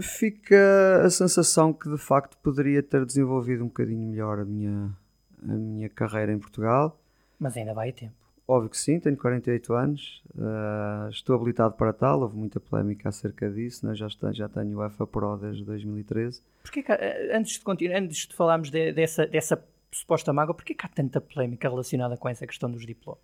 Fica 0.00 1.02
a 1.04 1.10
sensação 1.10 1.74
que 1.74 1.90
de 1.90 1.98
facto 1.98 2.38
poderia 2.38 2.82
ter 2.82 3.04
desenvolvido 3.04 3.64
um 3.64 3.68
bocadinho 3.68 4.08
melhor 4.08 4.38
a 4.38 4.46
minha, 4.46 4.96
a 5.42 5.52
minha 5.52 5.88
carreira 5.88 6.32
em 6.32 6.38
Portugal. 6.38 6.98
Mas 7.38 7.56
ainda 7.56 7.74
vai 7.74 7.90
a 7.90 7.92
tempo. 7.92 8.14
Óbvio 8.48 8.70
que 8.70 8.78
sim, 8.78 9.00
tenho 9.00 9.16
48 9.16 9.74
anos, 9.74 10.22
uh, 10.36 11.10
estou 11.10 11.34
habilitado 11.34 11.74
para 11.74 11.92
tal, 11.92 12.20
houve 12.20 12.36
muita 12.36 12.60
polémica 12.60 13.08
acerca 13.08 13.50
disso, 13.50 13.84
né? 13.84 13.92
já, 13.92 14.06
está, 14.06 14.32
já 14.32 14.48
tenho 14.48 14.78
o 14.78 14.84
EFA 14.84 15.04
Pro 15.04 15.36
desde 15.36 15.64
2013. 15.64 16.42
Porquê 16.62 16.80
que, 16.80 16.92
eh, 16.92 17.36
antes 17.36 17.54
de 17.54 17.60
continuar, 17.60 17.98
antes 17.98 18.28
de 18.28 18.36
falarmos 18.36 18.70
de, 18.70 18.92
dessa, 18.92 19.26
dessa 19.26 19.60
suposta 19.90 20.32
mágoa, 20.32 20.54
porquê 20.54 20.74
que 20.74 20.86
há 20.86 20.88
tanta 20.88 21.20
polémica 21.20 21.68
relacionada 21.68 22.16
com 22.16 22.28
essa 22.28 22.46
questão 22.46 22.70
dos 22.70 22.86
diplomas? 22.86 23.20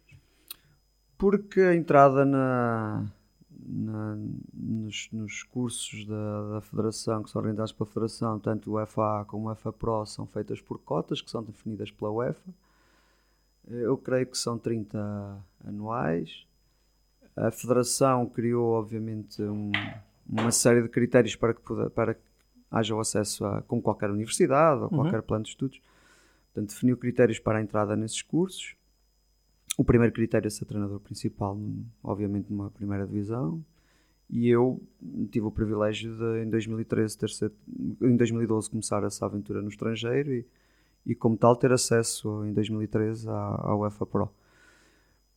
Porque 1.17 1.61
a 1.61 1.77
entrada 1.77 2.25
na, 2.25 3.07
na, 3.67 4.17
nos, 4.53 5.09
nos, 5.13 5.43
cursos 5.45 6.07
da, 6.07 6.55
da, 6.55 6.61
Federação, 6.61 7.23
que 7.23 7.31
são 7.31 7.41
orientados 7.41 7.73
pela 7.73 7.87
Federação, 7.87 8.39
tanto 8.39 8.77
o 8.77 8.87
FA 8.87 9.25
como 9.27 9.51
o 9.51 9.55
FA 9.55 9.73
Pro, 9.73 10.05
são 10.07 10.27
feitas 10.27 10.61
por 10.61 10.79
cotas 10.79 11.21
que 11.21 11.31
são 11.31 11.43
definidas 11.43 11.91
pela 11.91 12.11
UEFA. 12.11 12.51
Eu 13.69 13.97
creio 13.97 14.27
que 14.27 14.37
são 14.37 14.59
30 14.59 15.45
anuais. 15.65 16.47
A 17.37 17.51
Federação 17.51 18.27
criou, 18.27 18.73
obviamente, 18.73 19.43
um, 19.43 19.71
uma 20.29 20.51
série 20.51 20.83
de 20.83 20.89
critérios 20.89 21.37
para 21.37 21.55
que, 21.55 21.61
puder, 21.61 21.91
para 21.91 22.15
que 22.15 22.21
haja 22.71 22.95
o 22.95 23.01
acesso 23.01 23.45
a, 23.45 23.63
como 23.63 23.81
qualquer 23.81 24.11
universidade 24.11 24.83
ou 24.83 24.89
uhum. 24.91 24.97
qualquer 24.99 25.23
plano 25.23 25.45
de 25.45 25.51
estudos. 25.51 25.81
Portanto, 26.53 26.71
definiu 26.71 26.97
critérios 26.97 27.39
para 27.39 27.59
a 27.59 27.63
entrada 27.63 27.97
nesses 27.97 28.21
cursos 28.21 28.77
o 29.77 29.85
primeiro 29.85 30.13
critério 30.13 30.47
é 30.47 30.51
ser 30.51 30.65
treinador 30.65 31.01
principal, 31.01 31.59
obviamente 32.03 32.51
numa 32.51 32.71
primeira 32.71 33.07
divisão, 33.07 33.65
e 34.29 34.49
eu 34.49 34.81
tive 35.31 35.47
o 35.47 35.51
privilégio 35.51 36.17
de 36.17 36.43
em 36.43 36.51
2013 36.51 37.19
ter 37.19 37.31
sido, 37.31 37.55
em 38.01 38.17
2012 38.17 38.71
começar 38.71 39.05
essa 39.05 39.27
aventura 39.27 39.61
no 39.61 39.69
estrangeiro 39.69 40.33
e, 40.33 40.47
e 41.05 41.15
como 41.15 41.37
tal 41.37 41.55
ter 41.55 41.73
acesso 41.73 42.45
em 42.47 42.53
2013 42.53 43.29
à, 43.29 43.33
à 43.33 43.77
UEFA 43.77 44.07
Pro. 44.07 44.31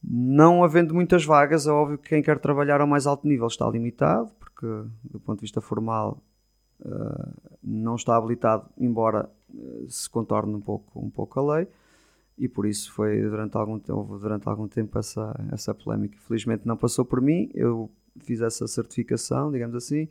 Não 0.02 0.64
havendo 0.64 0.94
muitas 0.94 1.26
vagas, 1.26 1.66
é 1.66 1.72
óbvio 1.72 1.98
que 1.98 2.10
quem 2.10 2.22
quer 2.22 2.40
trabalhar 2.40 2.80
ao 2.80 2.88
mais 2.88 3.08
alto 3.08 3.28
nível 3.28 3.48
está 3.48 3.68
limitado, 3.70 4.32
porque 4.40 4.66
do 5.04 5.20
ponto 5.20 5.40
de 5.40 5.42
vista 5.42 5.60
formal 5.60 6.22
uh, 6.82 7.34
não 7.64 7.96
está 7.96 8.16
habilitado, 8.16 8.70
embora 8.78 9.30
uh, 9.54 9.90
se 9.90 10.10
contorne 10.10 10.54
um 10.54 10.62
pouco, 10.62 11.00
um 11.00 11.10
pouco 11.10 11.40
a 11.40 11.56
lei. 11.56 11.68
E 12.38 12.48
por 12.48 12.66
isso 12.66 12.92
foi 12.92 13.22
durante 13.22 13.56
algum, 13.56 13.80
houve 13.90 14.20
durante 14.20 14.48
algum 14.48 14.68
tempo 14.68 14.98
essa, 15.00 15.34
essa 15.52 15.74
polémica. 15.74 16.18
Felizmente 16.20 16.68
não 16.68 16.76
passou 16.76 17.06
por 17.06 17.22
mim, 17.22 17.50
eu 17.54 17.90
fiz 18.20 18.42
essa 18.42 18.68
certificação, 18.68 19.52
digamos 19.52 19.76
assim. 19.76 20.10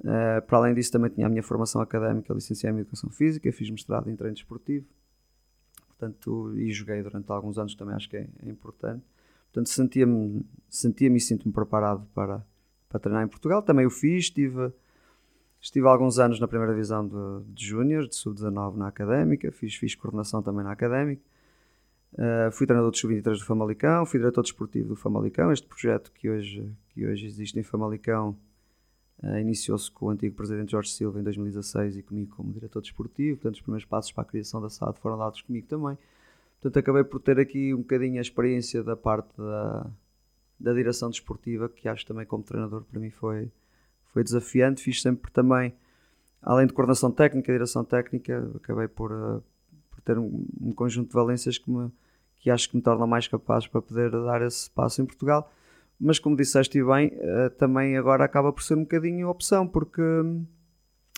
Uh, 0.00 0.40
para 0.46 0.58
além 0.58 0.74
disso, 0.74 0.92
também 0.92 1.10
tinha 1.10 1.26
a 1.26 1.30
minha 1.30 1.42
formação 1.42 1.80
académica, 1.80 2.32
licenciei 2.32 2.70
em 2.72 2.78
Educação 2.78 3.10
Física, 3.10 3.50
fiz 3.52 3.68
mestrado 3.70 4.08
em 4.08 4.16
treino 4.16 4.34
desportivo, 4.34 4.86
portanto, 5.88 6.54
e 6.56 6.72
joguei 6.72 7.02
durante 7.02 7.30
alguns 7.30 7.58
anos 7.58 7.74
também, 7.74 7.94
acho 7.94 8.08
que 8.08 8.16
é, 8.16 8.28
é 8.42 8.48
importante. 8.48 9.04
Portanto, 9.52 9.68
sentia-me 9.68 10.46
sentia 10.68 11.08
e 11.08 11.20
sinto-me 11.20 11.52
preparado 11.52 12.06
para, 12.14 12.44
para 12.88 13.00
treinar 13.00 13.24
em 13.24 13.28
Portugal. 13.28 13.62
Também 13.62 13.84
o 13.84 13.90
fiz, 13.90 14.24
estive, 14.26 14.72
estive 15.60 15.86
alguns 15.88 16.18
anos 16.18 16.38
na 16.38 16.46
primeira 16.46 16.72
divisão 16.72 17.06
de, 17.06 17.52
de 17.52 17.66
Júnior, 17.66 18.06
de 18.06 18.14
Sub-19 18.14 18.76
na 18.76 18.86
Académica, 18.86 19.50
fiz, 19.50 19.74
fiz 19.74 19.94
coordenação 19.94 20.40
também 20.40 20.64
na 20.64 20.70
Académica. 20.70 21.22
Uh, 22.14 22.50
fui 22.50 22.66
treinador 22.66 22.90
de 22.90 22.98
Sub-23 22.98 23.38
do 23.38 23.44
Famalicão, 23.44 24.04
fui 24.04 24.18
diretor 24.18 24.42
desportivo 24.42 24.88
do 24.88 24.96
Famalicão. 24.96 25.52
Este 25.52 25.66
projeto 25.66 26.10
que 26.12 26.28
hoje, 26.28 26.68
que 26.88 27.06
hoje 27.06 27.26
existe 27.26 27.58
em 27.58 27.62
Famalicão 27.62 28.36
uh, 29.22 29.38
iniciou-se 29.38 29.90
com 29.90 30.06
o 30.06 30.10
antigo 30.10 30.34
presidente 30.34 30.72
Jorge 30.72 30.90
Silva 30.90 31.20
em 31.20 31.22
2016 31.22 31.98
e 31.98 32.02
comigo 32.02 32.34
como 32.34 32.52
diretor 32.52 32.80
desportivo. 32.80 33.36
Portanto, 33.36 33.54
os 33.54 33.60
primeiros 33.60 33.84
passos 33.84 34.12
para 34.12 34.22
a 34.22 34.26
criação 34.26 34.60
da 34.60 34.68
SAD 34.68 34.98
foram 34.98 35.18
dados 35.18 35.40
comigo 35.42 35.66
também. 35.68 35.96
Portanto, 36.60 36.78
acabei 36.78 37.04
por 37.04 37.20
ter 37.20 37.38
aqui 37.38 37.72
um 37.72 37.78
bocadinho 37.78 38.18
a 38.18 38.20
experiência 38.20 38.82
da 38.82 38.96
parte 38.96 39.34
da, 39.36 39.90
da 40.58 40.72
direção 40.74 41.08
desportiva, 41.10 41.68
que 41.68 41.88
acho 41.88 42.04
também 42.06 42.26
como 42.26 42.42
treinador 42.42 42.82
para 42.82 43.00
mim 43.00 43.10
foi, 43.10 43.50
foi 44.12 44.24
desafiante. 44.24 44.82
Fiz 44.82 45.00
sempre 45.00 45.30
também, 45.30 45.72
além 46.42 46.66
de 46.66 46.72
coordenação 46.72 47.10
técnica, 47.10 47.52
direção 47.52 47.84
técnica, 47.84 48.50
acabei 48.56 48.88
por, 48.88 49.10
uh, 49.10 49.42
ter 50.02 50.18
um, 50.18 50.46
um, 50.60 50.72
conjunto 50.72 51.08
de 51.08 51.14
valências 51.14 51.58
que, 51.58 51.70
me, 51.70 51.90
que 52.38 52.50
acho 52.50 52.68
que 52.68 52.76
me 52.76 52.82
torna 52.82 53.06
mais 53.06 53.28
capaz 53.28 53.66
para 53.66 53.82
poder 53.82 54.10
dar 54.10 54.42
esse 54.42 54.70
passo 54.70 55.02
em 55.02 55.06
Portugal. 55.06 55.50
Mas 55.98 56.18
como 56.18 56.36
disseste 56.36 56.82
bem, 56.82 57.08
uh, 57.08 57.50
também 57.58 57.96
agora 57.96 58.24
acaba 58.24 58.52
por 58.52 58.62
ser 58.62 58.74
um 58.74 58.82
bocadinho 58.82 59.28
opção, 59.28 59.68
porque 59.68 60.00
hum, 60.00 60.46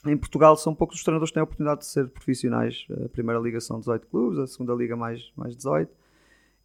em 0.06 0.16
Portugal 0.16 0.56
são 0.56 0.74
poucos 0.74 0.96
os 0.96 1.04
treinadores 1.04 1.30
que 1.30 1.34
têm 1.34 1.40
a 1.40 1.44
oportunidade 1.44 1.80
de 1.80 1.86
ser 1.86 2.08
profissionais. 2.08 2.86
A 3.04 3.08
primeira 3.08 3.40
liga 3.40 3.60
são 3.60 3.78
18 3.78 4.06
clubes, 4.08 4.38
a 4.38 4.46
segunda 4.46 4.74
liga 4.74 4.96
mais, 4.96 5.32
mais 5.36 5.56
18. 5.56 6.02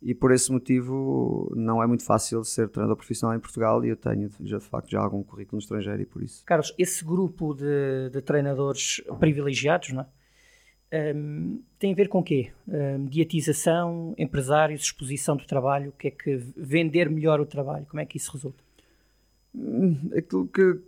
E 0.01 0.13
por 0.13 0.31
esse 0.31 0.51
motivo 0.51 1.51
não 1.55 1.81
é 1.81 1.87
muito 1.87 2.03
fácil 2.03 2.43
ser 2.43 2.69
treinador 2.69 2.95
profissional 2.95 3.35
em 3.35 3.39
Portugal 3.39 3.83
e 3.83 3.89
eu 3.89 3.95
tenho 3.95 4.29
já, 4.41 4.59
de 4.59 4.63
facto 4.63 4.89
já 4.89 4.99
algum 4.99 5.23
currículo 5.23 5.57
no 5.57 5.59
estrangeiro 5.59 6.01
e 6.01 6.05
por 6.05 6.21
isso. 6.21 6.43
Carlos, 6.45 6.73
esse 6.77 7.03
grupo 7.03 7.53
de, 7.55 8.09
de 8.11 8.21
treinadores 8.21 9.01
privilegiados 9.19 9.89
não 9.93 10.01
é? 10.01 10.07
Um, 10.93 11.61
tem 11.77 11.91
a 11.91 11.95
ver 11.95 12.07
com 12.09 12.19
o 12.19 12.23
quê? 12.23 12.51
Um, 12.67 13.05
dietização, 13.05 14.13
empresários, 14.17 14.81
exposição 14.81 15.35
do 15.35 15.45
trabalho, 15.45 15.89
o 15.89 15.93
que 15.93 16.07
é 16.07 16.11
que 16.11 16.37
vender 16.55 17.09
melhor 17.09 17.39
o 17.39 17.45
trabalho, 17.45 17.85
como 17.89 17.99
é 17.99 18.05
que 18.05 18.17
isso 18.17 18.31
resulta? 18.31 18.63
Hum, 19.55 20.09
aquilo 20.15 20.47
que 20.47 20.79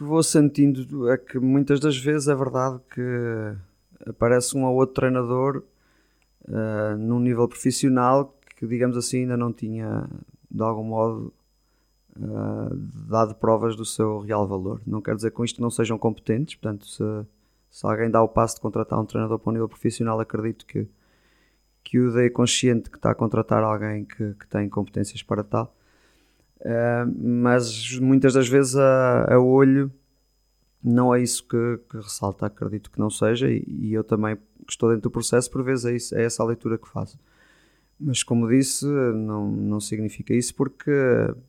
que 0.00 0.04
vou 0.04 0.22
sentindo 0.22 1.10
é 1.10 1.18
que 1.18 1.38
muitas 1.38 1.78
das 1.78 1.94
vezes 1.94 2.26
é 2.26 2.34
verdade 2.34 2.80
que 2.94 4.08
aparece 4.08 4.56
um 4.56 4.64
ou 4.64 4.74
outro 4.74 4.94
treinador 4.94 5.62
uh, 6.48 6.96
num 6.96 7.20
nível 7.20 7.46
profissional 7.46 8.34
que, 8.56 8.66
digamos 8.66 8.96
assim, 8.96 9.18
ainda 9.18 9.36
não 9.36 9.52
tinha 9.52 10.08
de 10.50 10.62
algum 10.62 10.84
modo 10.84 11.34
uh, 12.16 12.74
dado 13.10 13.34
provas 13.34 13.76
do 13.76 13.84
seu 13.84 14.20
real 14.20 14.48
valor. 14.48 14.80
Não 14.86 15.02
quer 15.02 15.14
dizer 15.14 15.32
com 15.32 15.44
isto 15.44 15.56
que 15.56 15.62
não 15.62 15.70
sejam 15.70 15.98
competentes, 15.98 16.54
portanto, 16.54 16.86
se, 16.86 17.04
se 17.70 17.86
alguém 17.86 18.10
dá 18.10 18.20
o 18.22 18.28
passo 18.28 18.56
de 18.56 18.60
contratar 18.60 18.98
um 18.98 19.06
treinador 19.06 19.38
para 19.38 19.50
um 19.50 19.52
nível 19.52 19.68
profissional, 19.68 20.18
acredito 20.18 20.66
que, 20.66 20.88
que 21.84 22.00
o 22.00 22.12
dê 22.12 22.28
consciente 22.28 22.90
que 22.90 22.96
está 22.96 23.12
a 23.12 23.14
contratar 23.14 23.62
alguém 23.62 24.04
que, 24.04 24.34
que 24.34 24.46
tem 24.48 24.68
competências 24.68 25.22
para 25.22 25.44
tal. 25.44 25.74
Uh, 26.60 27.10
mas 27.18 27.98
muitas 27.98 28.34
das 28.34 28.48
vezes 28.48 28.76
a, 28.76 29.34
a, 29.34 29.38
olho 29.38 29.90
não 30.82 31.14
é 31.14 31.22
isso 31.22 31.46
que, 31.46 31.80
que 31.88 31.96
ressalta, 31.96 32.46
acredito 32.46 32.90
que 32.90 32.98
não 32.98 33.08
seja, 33.08 33.50
e, 33.50 33.64
e, 33.66 33.94
eu 33.94 34.04
também 34.04 34.36
estou 34.68 34.90
dentro 34.90 35.04
do 35.04 35.10
processo, 35.10 35.50
por 35.50 35.62
vezes 35.62 35.86
é, 35.86 35.94
isso, 35.94 36.14
é 36.14 36.24
essa 36.24 36.42
a 36.42 36.46
leitura 36.46 36.76
que 36.76 36.88
faço. 36.88 37.18
Mas 37.98 38.22
como 38.22 38.48
disse, 38.48 38.86
não, 38.86 39.50
não 39.50 39.80
significa 39.80 40.34
isso 40.34 40.54
porque 40.54 40.90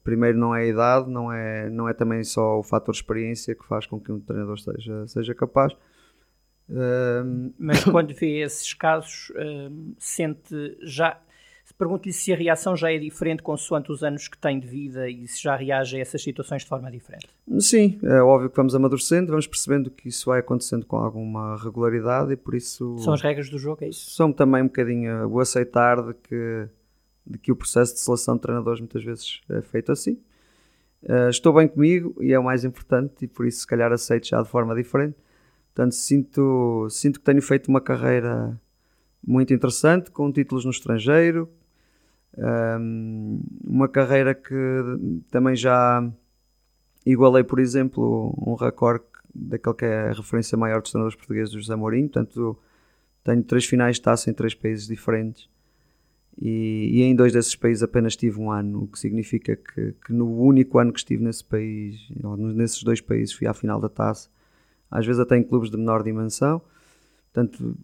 primeiro 0.03 0.37
não 0.37 0.53
é 0.53 0.61
a 0.63 0.65
idade, 0.65 1.09
não 1.09 1.31
é, 1.31 1.69
não 1.69 1.89
é 1.89 1.93
também 1.93 2.23
só 2.23 2.59
o 2.59 2.63
fator 2.63 2.93
experiência 2.93 3.55
que 3.55 3.65
faz 3.65 3.85
com 3.85 3.99
que 3.99 4.11
um 4.11 4.19
treinador 4.19 4.59
seja, 4.59 5.07
seja 5.07 5.33
capaz. 5.33 5.73
Mas 7.57 7.83
quando 7.85 8.13
vê 8.13 8.41
esses 8.41 8.73
casos, 8.73 9.31
sente 9.97 10.77
já 10.81 11.19
Pergunto-lhe 11.81 12.13
se 12.13 12.31
a 12.31 12.35
reação 12.35 12.77
já 12.77 12.93
é 12.93 12.99
diferente 12.99 13.41
consoante 13.41 13.91
os 13.91 14.03
anos 14.03 14.27
que 14.27 14.37
tem 14.37 14.59
de 14.59 14.67
vida 14.67 15.09
e 15.09 15.27
se 15.27 15.41
já 15.41 15.55
reage 15.55 15.97
a 15.97 15.99
essas 15.99 16.21
situações 16.21 16.61
de 16.61 16.67
forma 16.67 16.91
diferente. 16.91 17.27
Sim, 17.57 17.99
é 18.03 18.21
óbvio 18.21 18.51
que 18.51 18.55
vamos 18.55 18.75
amadurecendo, 18.75 19.31
vamos 19.31 19.47
percebendo 19.47 19.89
que 19.89 20.07
isso 20.07 20.29
vai 20.29 20.41
acontecendo 20.41 20.85
com 20.85 20.97
alguma 20.97 21.57
regularidade 21.57 22.33
e 22.33 22.35
por 22.35 22.53
isso. 22.53 22.99
São 22.99 23.13
as 23.13 23.21
regras 23.23 23.49
do 23.49 23.57
jogo, 23.57 23.83
é 23.83 23.89
isso? 23.89 24.11
São 24.11 24.31
também 24.31 24.61
um 24.61 24.67
bocadinho 24.67 25.27
o 25.27 25.39
aceitar 25.39 26.03
de 26.03 26.13
que, 26.13 26.67
de 27.25 27.39
que 27.39 27.51
o 27.51 27.55
processo 27.55 27.95
de 27.95 27.99
seleção 28.01 28.35
de 28.35 28.41
treinadores 28.41 28.79
muitas 28.79 29.03
vezes 29.03 29.41
é 29.49 29.63
feito 29.63 29.91
assim. 29.91 30.19
Uh, 31.01 31.29
estou 31.31 31.51
bem 31.51 31.67
comigo 31.67 32.15
e 32.21 32.31
é 32.31 32.37
o 32.37 32.43
mais 32.43 32.63
importante, 32.63 33.25
e 33.25 33.27
por 33.27 33.47
isso, 33.47 33.61
se 33.61 33.65
calhar, 33.65 33.91
aceito 33.91 34.27
já 34.27 34.39
de 34.39 34.47
forma 34.47 34.75
diferente. 34.75 35.17
Portanto, 35.73 35.93
sinto, 35.93 36.87
sinto 36.89 37.19
que 37.19 37.25
tenho 37.25 37.41
feito 37.41 37.67
uma 37.67 37.81
carreira 37.81 38.59
muito 39.25 39.53
interessante, 39.53 40.11
com 40.11 40.31
títulos 40.31 40.65
no 40.65 40.71
estrangeiro, 40.71 41.49
um, 42.37 43.41
uma 43.63 43.87
carreira 43.87 44.33
que 44.33 44.53
também 45.29 45.55
já 45.55 46.09
igualei, 47.05 47.43
por 47.43 47.59
exemplo, 47.59 48.33
um 48.45 48.55
recorde 48.55 49.05
daquele 49.33 49.75
que 49.75 49.85
é 49.85 50.09
a 50.09 50.13
referência 50.13 50.57
maior 50.57 50.81
dos 50.81 50.91
treinadores 50.91 51.15
portugueses 51.15 51.53
José 51.53 51.75
Mourinho. 51.75 52.09
Portanto, 52.09 52.57
tenho 53.23 53.43
três 53.43 53.65
finais 53.65 53.95
de 53.95 54.01
taça 54.01 54.29
em 54.29 54.33
três 54.33 54.53
países 54.53 54.87
diferentes. 54.87 55.49
E, 56.41 56.89
e, 56.93 57.03
em 57.03 57.15
dois 57.15 57.33
desses 57.33 57.55
países 57.55 57.83
apenas 57.83 58.15
tive 58.15 58.39
um 58.39 58.49
ano, 58.49 58.83
o 58.83 58.87
que 58.87 58.97
significa 58.97 59.55
que, 59.55 59.93
que, 60.05 60.13
no 60.13 60.41
único 60.41 60.79
ano 60.79 60.93
que 60.93 60.99
estive 60.99 61.23
nesse 61.23 61.43
país, 61.43 62.09
nesses 62.55 62.81
dois 62.83 63.01
países, 63.01 63.33
fui 63.33 63.47
à 63.47 63.53
final 63.53 63.79
da 63.79 63.89
taça. 63.89 64.29
Às 64.91 65.05
vezes 65.05 65.19
até 65.19 65.37
em 65.37 65.43
clubes 65.43 65.71
de 65.71 65.77
menor 65.77 66.03
dimensão. 66.03 66.61
Portanto, 67.33 67.77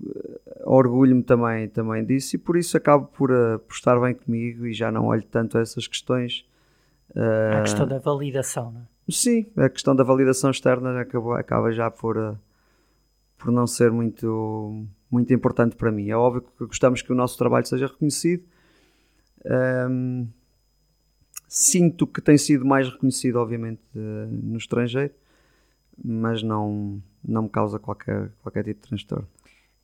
orgulho-me 0.65 1.23
também, 1.23 1.69
também 1.69 2.03
disso 2.05 2.35
e 2.35 2.39
por 2.39 2.57
isso 2.57 2.75
acabo 2.75 3.07
por, 3.07 3.31
uh, 3.31 3.57
por 3.59 3.73
estar 3.73 3.97
bem 3.99 4.13
comigo 4.13 4.65
e 4.65 4.73
já 4.73 4.91
não 4.91 5.05
olho 5.05 5.23
tanto 5.23 5.57
a 5.57 5.61
essas 5.61 5.87
questões. 5.87 6.45
Uh, 7.11 7.59
a 7.59 7.61
questão 7.61 7.87
da 7.87 7.97
validação, 7.97 8.71
não 8.71 8.81
é? 8.81 8.83
Sim, 9.09 9.45
a 9.55 9.69
questão 9.69 9.95
da 9.95 10.03
validação 10.03 10.51
externa 10.51 10.99
acaba, 10.99 11.39
acaba 11.39 11.71
já 11.71 11.89
por, 11.89 12.17
uh, 12.17 12.37
por 13.37 13.49
não 13.49 13.65
ser 13.65 13.89
muito, 13.89 14.85
muito 15.09 15.33
importante 15.33 15.77
para 15.77 15.93
mim. 15.93 16.09
É 16.09 16.17
óbvio 16.17 16.41
que 16.41 16.65
gostamos 16.65 17.01
que 17.01 17.13
o 17.13 17.15
nosso 17.15 17.37
trabalho 17.37 17.65
seja 17.65 17.87
reconhecido. 17.87 18.43
Um, 19.89 20.27
sinto 21.47 22.05
que 22.05 22.19
tem 22.19 22.37
sido 22.37 22.65
mais 22.65 22.89
reconhecido, 22.89 23.37
obviamente, 23.37 23.81
no 23.95 24.57
estrangeiro, 24.57 25.13
mas 26.03 26.43
não, 26.43 27.01
não 27.23 27.43
me 27.43 27.49
causa 27.49 27.79
qualquer, 27.79 28.31
qualquer 28.41 28.63
tipo 28.63 28.81
de 28.81 28.87
transtorno. 28.87 29.27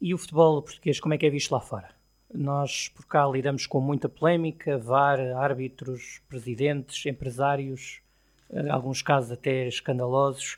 E 0.01 0.13
o 0.13 0.17
futebol 0.17 0.61
português, 0.61 0.99
como 0.99 1.13
é 1.13 1.17
que 1.17 1.25
é 1.25 1.29
visto 1.29 1.51
lá 1.51 1.59
fora? 1.59 1.89
Nós 2.33 2.89
por 2.89 3.05
cá 3.05 3.27
lidamos 3.27 3.67
com 3.67 3.79
muita 3.79 4.09
polémica, 4.09 4.77
VAR, 4.77 5.19
árbitros, 5.37 6.21
presidentes, 6.27 7.05
empresários, 7.05 8.01
em 8.51 8.69
alguns 8.69 9.01
casos 9.01 9.31
até 9.31 9.67
escandalosos, 9.67 10.57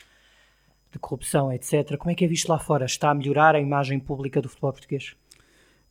de 0.91 1.00
corrupção, 1.00 1.51
etc. 1.51 1.97
Como 1.97 2.12
é 2.12 2.15
que 2.15 2.24
é 2.24 2.27
visto 2.27 2.47
lá 2.47 2.57
fora? 2.57 2.85
Está 2.85 3.12
a 3.12 3.13
melhorar 3.13 3.55
a 3.55 3.59
imagem 3.59 4.00
pública 4.00 4.41
do 4.41 4.50
futebol 4.50 4.71
português? 4.71 5.15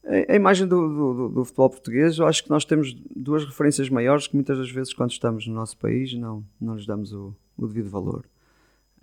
A 0.06 0.34
imagem 0.34 0.66
do, 0.66 0.88
do, 0.88 1.28
do, 1.30 1.44
futebol 1.46 1.70
português, 1.70 2.18
eu 2.18 2.26
acho 2.26 2.44
que 2.44 2.50
nós 2.50 2.64
temos 2.64 2.94
duas 3.16 3.42
referências 3.44 3.88
maiores 3.88 4.26
que 4.26 4.34
muitas 4.34 4.58
das 4.58 4.70
vezes, 4.70 4.92
quando 4.92 5.12
estamos 5.12 5.46
no 5.46 5.54
nosso 5.54 5.78
país, 5.78 6.12
não, 6.12 6.44
não 6.60 6.74
lhes 6.74 6.84
damos 6.84 7.12
o, 7.12 7.34
o 7.56 7.66
devido 7.66 7.88
valor. 7.88 8.26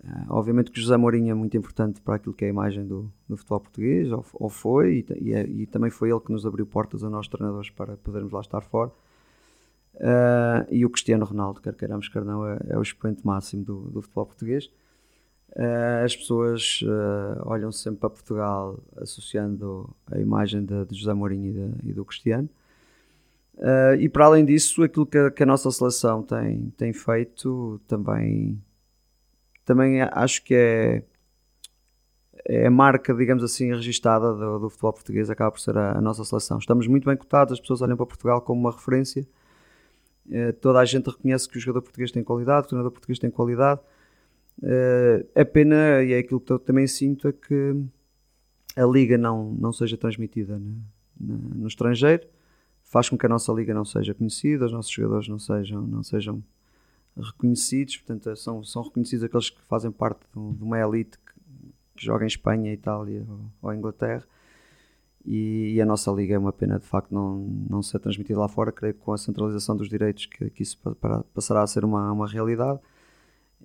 Uh, 0.04 0.26
obviamente 0.30 0.72
que 0.72 0.82
José 0.82 0.98
Mourinho 0.98 1.30
é 1.30 1.34
muito 1.34 1.56
importante 1.56 2.02
para 2.02 2.16
aquilo 2.16 2.34
que 2.34 2.44
é 2.44 2.48
a 2.48 2.50
imagem 2.50 2.88
do, 2.88 3.12
do 3.30 3.38
futebol 3.38 3.60
português, 3.60 4.12
ou, 4.12 4.26
ou 4.34 4.50
foi, 4.50 5.06
e, 5.08 5.30
e, 5.30 5.34
é, 5.34 5.46
e, 5.46 5.68
também 5.68 5.92
foi 5.92 6.10
ele 6.10 6.20
que 6.20 6.32
nos 6.32 6.44
abriu 6.44 6.66
portas 6.66 7.04
a 7.04 7.10
nós 7.10 7.28
treinadores 7.28 7.70
para 7.70 7.96
podermos 7.98 8.32
lá 8.32 8.42
estar 8.42 8.62
fora. 8.62 8.90
Uh, 9.96 10.66
e 10.72 10.84
o 10.86 10.90
Cristiano 10.90 11.24
Ronaldo, 11.24 11.62
quer 11.62 11.76
queiramos, 11.76 12.10
quer 12.10 12.26
não, 12.26 12.48
é, 12.48 12.58
é 12.70 12.78
o 12.78 12.82
expoente 12.82 13.26
máximo 13.26 13.64
do, 13.64 13.80
do 13.92 14.02
futebol 14.02 14.26
português. 14.26 14.72
Uh, 15.52 16.04
as 16.04 16.16
pessoas 16.16 16.80
olham 17.46 17.72
sempre 17.72 18.00
para 18.00 18.10
Portugal 18.10 18.80
associando 18.96 19.94
a 20.10 20.18
imagem 20.18 20.66
de, 20.66 20.86
de 20.86 20.98
José 20.98 21.14
Mourinho 21.14 21.48
e, 21.48 21.52
de, 21.52 21.90
e 21.90 21.94
do 21.94 22.06
Cristiano. 22.06 22.50
e 24.00 24.10
para 24.10 24.26
além 24.26 24.46
disso, 24.46 24.82
aquilo 24.82 25.06
que 25.06 25.30
que 25.30 25.44
a 25.44 25.46
nossa 25.46 25.70
seleção 25.70 26.24
tem, 26.24 26.74
tem 26.78 26.94
feito 26.94 27.80
também 27.86 28.60
também 29.72 30.02
acho 30.02 30.44
que 30.44 30.54
é, 30.54 31.04
é 32.46 32.68
a 32.68 32.72
marca, 32.72 33.14
digamos 33.14 33.42
assim, 33.42 33.74
registada 33.74 34.34
do, 34.34 34.60
do, 34.60 34.70
futebol 34.70 34.92
português, 34.92 35.30
acaba 35.30 35.50
por 35.50 35.62
ser 35.62 35.78
a, 35.78 35.98
a, 35.98 36.02
nossa 36.02 36.26
seleção. 36.26 36.58
Estamos 36.58 36.88
muito 36.88 37.06
bem 37.06 37.16
cotados, 37.16 37.54
as 37.54 37.60
pessoas 37.62 37.82
olham 37.82 37.96
para 37.96 38.06
Portugal 38.06 38.42
como 38.42 38.60
uma 38.60 38.72
referência. 38.72 39.26
Uh, 40.28 40.52
toda 40.60 40.80
a 40.80 40.84
gente 40.86 41.10
reconhece 41.10 41.48
que 41.48 41.58
o 41.58 41.62
jogador 41.62 41.84
português 41.84 42.12
tem 42.12 42.22
qualidade, 42.22 42.66
o 42.66 42.70
treinador 42.70 42.92
português 42.92 43.18
tem 43.18 43.32
qualidade. 43.32 43.80
Uh, 44.62 45.26
é 45.34 45.46
pena, 45.46 46.04
e 46.04 46.12
é 46.12 46.18
aquilo 46.18 46.42
que 46.42 46.52
eu 46.52 46.60
também 46.60 46.86
sinto, 46.86 47.30
é 47.30 47.32
que 47.32 47.82
a 48.76 48.84
liga 48.84 49.18
não, 49.18 49.54
não 49.54 49.72
seja 49.72 49.96
transmitida 49.96 50.60
no, 50.60 50.84
no, 51.18 51.38
no 51.62 51.68
estrangeiro, 51.68 52.28
faz 52.84 53.08
com 53.08 53.18
que 53.18 53.26
a 53.26 53.30
nossa 53.30 53.54
liga 53.54 53.74
não 53.74 53.86
seja 53.86 54.14
conhecida, 54.14 54.66
os 54.66 54.74
nossos 54.74 54.92
jogadores 54.92 55.30
não 55.30 55.40
sejam, 55.40 55.82
não 55.88 56.04
sejam 56.04 56.44
reconhecidos, 57.18 57.98
portanto 57.98 58.36
são, 58.36 58.64
são 58.64 58.84
reconhecidos 58.84 59.24
aqueles 59.24 59.50
que 59.50 59.62
fazem 59.64 59.92
parte 59.92 60.22
de 60.34 60.64
uma 60.64 60.80
elite 60.80 61.18
que, 61.18 61.34
que 61.96 62.06
joga 62.06 62.24
em 62.24 62.28
Espanha, 62.28 62.72
Itália 62.72 63.26
ou, 63.62 63.74
Inglaterra 63.74 64.26
e, 65.26 65.74
e, 65.76 65.82
a 65.82 65.86
nossa 65.86 66.12
liga 66.12 66.34
é 66.34 66.38
uma 66.38 66.54
pena 66.54 66.80
de 66.80 66.86
facto 66.86 67.14
não, 67.14 67.38
não 67.70 67.84
ser 67.84 68.00
transmitida 68.00 68.40
lá 68.40 68.48
fora, 68.48 68.72
creio 68.72 68.94
que 68.94 69.02
com 69.02 69.14
a 69.14 69.18
centralização 69.18 69.76
dos 69.76 69.88
direitos 69.88 70.26
que, 70.26 70.50
que 70.50 70.64
isso 70.64 70.80
passará 71.34 71.62
a 71.62 71.68
ser 71.68 71.86
uma, 71.86 72.12
uma 72.12 72.28
realidade 72.28 72.80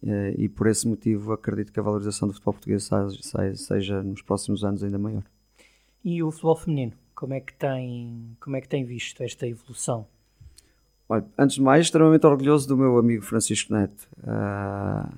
eh, 0.02 0.34
e 0.36 0.48
por 0.48 0.66
esse 0.66 0.86
motivo 0.86 1.32
acredito 1.32 1.72
que 1.72 1.80
a 1.80 1.82
valorização 1.82 2.28
do 2.28 2.34
futebol 2.34 2.54
português 2.54 2.84
seja, 2.84 3.56
seja 3.56 4.02
nos 4.02 4.22
próximos 4.22 4.64
anos 4.64 4.82
ainda 4.82 4.98
maior. 4.98 5.24
E 6.04 6.22
o 6.22 6.30
futebol 6.30 6.56
feminino, 6.56 6.92
como 7.14 7.32
é 7.34 7.40
que 7.40 7.54
tem, 7.54 8.36
como 8.40 8.56
é 8.56 8.60
que 8.60 8.68
tem 8.68 8.84
visto 8.84 9.22
esta 9.22 9.46
evolução? 9.46 10.06
Olha, 11.08 11.24
antes 11.38 11.56
de 11.56 11.62
mais, 11.62 11.86
extremamente 11.86 12.26
orgulhoso 12.26 12.66
do 12.66 12.76
meu 12.76 12.98
amigo 12.98 13.22
Francisco 13.22 13.72
Neto, 13.72 14.08
uh, 14.18 15.08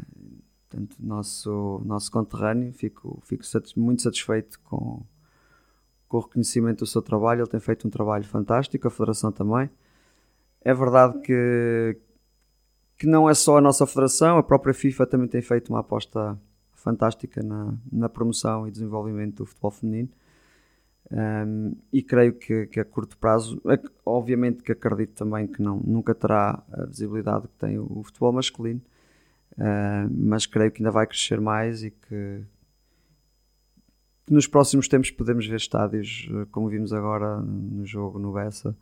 portanto, 0.69 0.97
nosso, 1.01 1.83
nosso 1.85 2.11
conterrâneo. 2.11 2.73
Fico, 2.75 3.23
fico 3.25 3.43
muito 3.77 4.03
satisfeito 4.03 4.61
com, 4.61 5.03
com 6.07 6.17
o 6.19 6.21
reconhecimento 6.21 6.81
do 6.81 6.87
seu 6.87 7.01
trabalho. 7.01 7.41
Ele 7.41 7.49
tem 7.49 7.61
feito 7.61 7.89
um 7.89 7.91
trabalho 7.91 8.25
fantástico, 8.25 8.87
a 8.87 8.91
Federação 8.91 9.33
também. 9.33 9.71
É 10.61 10.75
verdade 10.75 11.19
que, 11.21 11.97
que 12.99 13.07
não 13.07 13.29
é 13.29 13.33
só 13.33 13.57
a 13.57 13.61
nossa 13.61 13.87
Federação, 13.87 14.37
a 14.37 14.43
própria 14.43 14.75
FIFA 14.75 15.07
também 15.07 15.29
tem 15.29 15.41
feito 15.41 15.71
uma 15.71 15.81
aposta 15.81 16.39
fantástica 16.75 17.43
na, 17.43 17.75
na 17.91 18.09
promoção 18.09 18.69
e 18.69 18.71
desenvolvimento 18.71 19.37
do 19.37 19.47
futebol 19.47 19.71
feminino. 19.71 20.11
Um, 21.11 21.75
e 21.91 22.03
creio 22.03 22.35
que, 22.35 22.67
que, 22.67 22.79
a 22.79 22.85
curto 22.85 23.17
prazo, 23.17 23.61
obviamente 24.05 24.63
que 24.63 24.73
acredito 24.73 25.15
também 25.15 25.47
que 25.47 25.63
não, 25.63 25.81
nunca 25.81 26.15
terá 26.15 26.63
a 26.71 26.85
visibilidade 26.85 27.49
que 27.49 27.55
tem 27.55 27.79
o, 27.79 28.03
futebol 28.05 28.31
masculino, 28.31 28.83
uh, 29.53 30.11
mas 30.11 30.45
creio 30.45 30.71
que 30.71 30.83
ainda 30.83 30.91
vai 30.91 31.07
crescer 31.07 31.41
mais 31.41 31.83
e 31.83 31.91
que, 31.91 32.45
que, 34.27 34.33
nos 34.33 34.47
próximos 34.47 34.87
tempos 34.87 35.11
podemos 35.11 35.47
ver 35.47 35.57
estádios, 35.57 36.29
ah, 36.31 36.47
como 36.51 36.69
vimos 36.69 36.93
agora 36.93 37.41
no 37.41 37.87
jogo 37.87 38.19
no 38.19 38.33
Bessa 38.33 38.77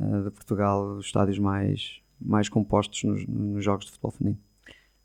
uh, 0.00 0.22
de 0.22 0.30
Portugal, 0.30 0.98
estádios 1.00 1.38
mais, 1.38 2.00
mais 2.18 2.48
compostos 2.48 3.04
nos, 3.04 3.26
nos 3.26 3.62
jogos 3.62 3.84
de 3.84 3.90
futebol 3.90 4.10
feminino. 4.12 4.51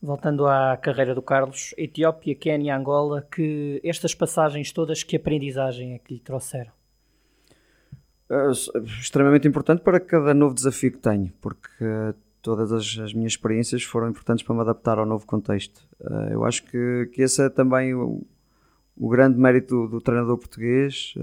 Voltando 0.01 0.45
à 0.45 0.77
carreira 0.77 1.15
do 1.15 1.21
Carlos, 1.21 1.73
Etiópia, 1.77 2.35
Quênia, 2.35 2.77
Angola, 2.77 3.27
que 3.31 3.81
estas 3.83 4.13
passagens 4.13 4.71
todas, 4.71 5.03
que 5.03 5.15
aprendizagem 5.15 5.93
é 5.93 5.99
que 5.99 6.13
lhe 6.13 6.19
trouxeram? 6.19 6.71
É, 8.29 8.51
extremamente 8.99 9.47
importante 9.47 9.81
para 9.81 9.99
cada 9.99 10.33
novo 10.33 10.53
desafio 10.53 10.91
que 10.91 10.99
tenho, 10.99 11.31
porque 11.41 11.85
todas 12.41 12.71
as, 12.71 12.97
as, 12.99 13.13
minhas 13.13 13.33
experiências 13.33 13.83
foram 13.83 14.09
importantes 14.09 14.45
para 14.45 14.53
me 14.53 14.61
adaptar 14.61 14.99
ao 14.99 15.05
novo 15.05 15.25
contexto. 15.25 15.81
Uh, 15.99 16.33
eu 16.33 16.45
acho 16.45 16.63
que, 16.65 17.09
que 17.13 17.21
esse 17.23 17.41
é 17.41 17.49
também 17.49 17.95
o, 17.95 18.21
o 18.95 19.09
grande 19.09 19.39
mérito 19.39 19.75
do, 19.75 19.87
do 19.87 20.01
treinador 20.01 20.37
português, 20.37 21.13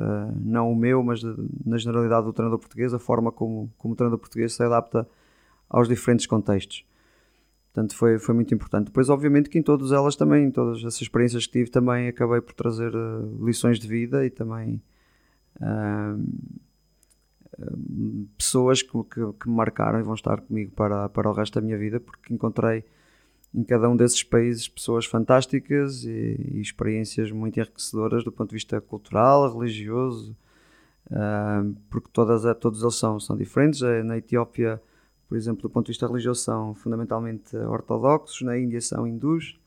não 0.40 0.70
o 0.70 0.76
meu, 0.76 1.02
mas 1.02 1.22
na 1.64 1.76
generalidade 1.76 2.24
do 2.24 2.32
treinador 2.32 2.58
português, 2.58 2.94
a 2.94 2.98
forma 2.98 3.32
como, 3.32 3.72
como 3.76 3.94
o 3.94 3.96
treinador 3.96 4.18
português 4.18 4.52
se 4.52 4.62
adapta 4.62 5.06
aos 5.68 5.88
diferentes 5.88 6.26
contextos. 6.26 6.84
Portanto, 7.74 7.96
foi, 7.96 8.20
foi 8.20 8.32
muito 8.36 8.54
importante. 8.54 8.86
Depois, 8.86 9.10
obviamente, 9.10 9.50
que 9.50 9.58
em 9.58 9.62
todas 9.62 9.90
elas 9.90 10.14
também, 10.14 10.44
em 10.44 10.50
todas 10.50 10.78
essas 10.78 11.02
experiências 11.02 11.44
que 11.44 11.54
tive, 11.54 11.70
também 11.70 12.06
acabei 12.06 12.40
por 12.40 12.54
trazer 12.54 12.94
uh, 12.94 13.44
lições 13.44 13.80
de 13.80 13.88
vida 13.88 14.24
e 14.24 14.30
também 14.30 14.80
pessoas 18.36 18.82
que, 18.82 18.90
que, 18.90 19.32
que, 19.40 19.48
me 19.48 19.54
marcaram 19.54 19.98
e 19.98 20.02
vão 20.02 20.14
estar 20.14 20.40
comigo 20.40 20.72
para, 20.72 21.08
para 21.08 21.28
o 21.28 21.32
resto 21.32 21.54
da 21.54 21.60
minha 21.60 21.78
vida, 21.78 21.98
porque 21.98 22.32
encontrei 22.32 22.84
em 23.52 23.62
cada 23.62 23.88
um 23.88 23.96
desses 23.96 24.22
países 24.22 24.68
pessoas 24.68 25.06
fantásticas 25.06 26.04
e, 26.04 26.36
e 26.54 26.60
experiências 26.60 27.30
muito 27.30 27.58
enriquecedoras 27.58 28.24
do 28.24 28.32
ponto 28.32 28.50
de 28.50 28.54
vista 28.54 28.80
cultural, 28.80 29.52
religioso, 29.56 30.36
porque 31.88 32.08
todas, 32.12 32.42
todos 32.58 32.82
eles 32.82 32.96
são, 32.96 33.20
são 33.20 33.36
diferentes. 33.36 33.80
Na 34.04 34.16
Etiópia 34.18 34.82
por 35.28 35.36
exemplo, 35.36 35.62
do 35.62 35.70
ponto 35.70 35.86
de 35.86 35.92
vista 35.92 36.06
religioso, 36.06 36.42
são 36.42 36.74
fundamentalmente 36.74 37.56
ortodoxos, 37.56 38.42
na 38.42 38.58
Índia 38.58 38.80
são 38.80 39.06
hindus. 39.06 39.58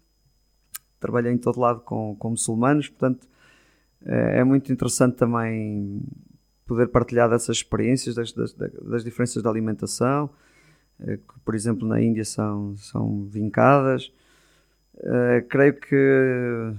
Trabalhei 1.00 1.32
em 1.32 1.38
todo 1.38 1.60
lado 1.60 1.82
com, 1.82 2.15
com 2.15 2.32
muçulmanos, 2.32 2.89
portanto, 2.89 3.28
é, 4.06 4.39
é 4.39 4.43
muito 4.43 4.72
interessante 4.72 5.15
também 5.15 6.02
poder 6.65 6.88
partilhar 6.88 7.30
dessas 7.30 7.58
experiências, 7.58 8.13
das, 8.13 8.32
das, 8.34 8.54
das 8.54 9.04
diferenças 9.04 9.41
de 9.41 9.48
alimentação, 9.48 10.30
eh, 11.00 11.17
que, 11.17 11.39
por 11.46 11.56
exemplo, 11.56 11.88
na 11.88 12.02
Índia 12.02 12.26
são, 12.26 12.76
são 12.78 13.24
vincadas. 13.26 14.12
Uh, 14.96 15.48
creio 15.48 15.80
que 15.80 16.74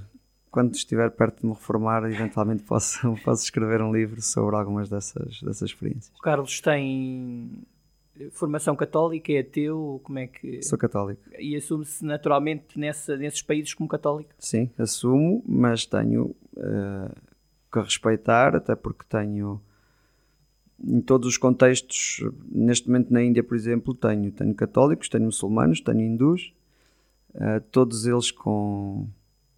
quando 0.50 0.74
estiver 0.74 1.08
perto 1.10 1.40
de 1.40 1.46
me 1.46 1.52
reformar, 1.52 2.04
eventualmente 2.04 2.64
posso, 2.64 3.14
posso 3.24 3.44
escrever 3.44 3.80
um 3.80 3.92
livro 3.92 4.20
sobre 4.20 4.56
algumas 4.56 4.88
dessas, 4.88 5.40
dessas 5.40 5.70
experiências. 5.70 6.12
O 6.18 6.22
Carlos 6.22 6.60
tem 6.60 7.62
formação 8.30 8.74
católica, 8.74 9.32
é 9.32 9.40
ateu, 9.40 10.00
como 10.02 10.18
é 10.18 10.26
que... 10.26 10.62
Sou 10.62 10.78
católico. 10.78 11.20
E 11.38 11.56
assume-se 11.56 12.04
naturalmente 12.04 12.78
nessa, 12.78 13.16
nesses 13.16 13.42
países 13.42 13.74
como 13.74 13.88
católico? 13.88 14.30
Sim, 14.38 14.70
assumo, 14.78 15.42
mas 15.46 15.86
tenho 15.86 16.34
uh, 16.56 17.14
que 17.72 17.80
respeitar, 17.80 18.56
até 18.56 18.74
porque 18.74 19.04
tenho 19.08 19.60
em 20.84 21.00
todos 21.00 21.28
os 21.28 21.36
contextos, 21.36 22.24
neste 22.50 22.86
momento 22.86 23.12
na 23.12 23.22
Índia, 23.22 23.42
por 23.42 23.56
exemplo, 23.56 23.94
tenho, 23.94 24.30
tenho 24.30 24.54
católicos, 24.54 25.08
tenho 25.08 25.24
muçulmanos, 25.24 25.80
tenho 25.80 26.00
hindus, 26.00 26.54
uh, 27.34 27.60
todos 27.72 28.06
eles 28.06 28.30
com, 28.30 29.08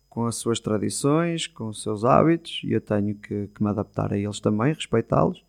com 0.09 0.25
as 0.25 0.37
suas 0.37 0.59
tradições, 0.61 1.47
com 1.47 1.69
os 1.69 1.83
seus 1.83 2.05
hábitos, 2.05 2.63
e 2.65 2.73
eu 2.73 2.81
tenho 2.81 3.15
que, 3.15 3.49
que 3.49 3.63
me 3.63 3.69
adaptar 3.69 4.13
a 4.13 4.19
eles 4.19 4.41
também, 4.41 4.73
respeitá-los. 4.73 5.45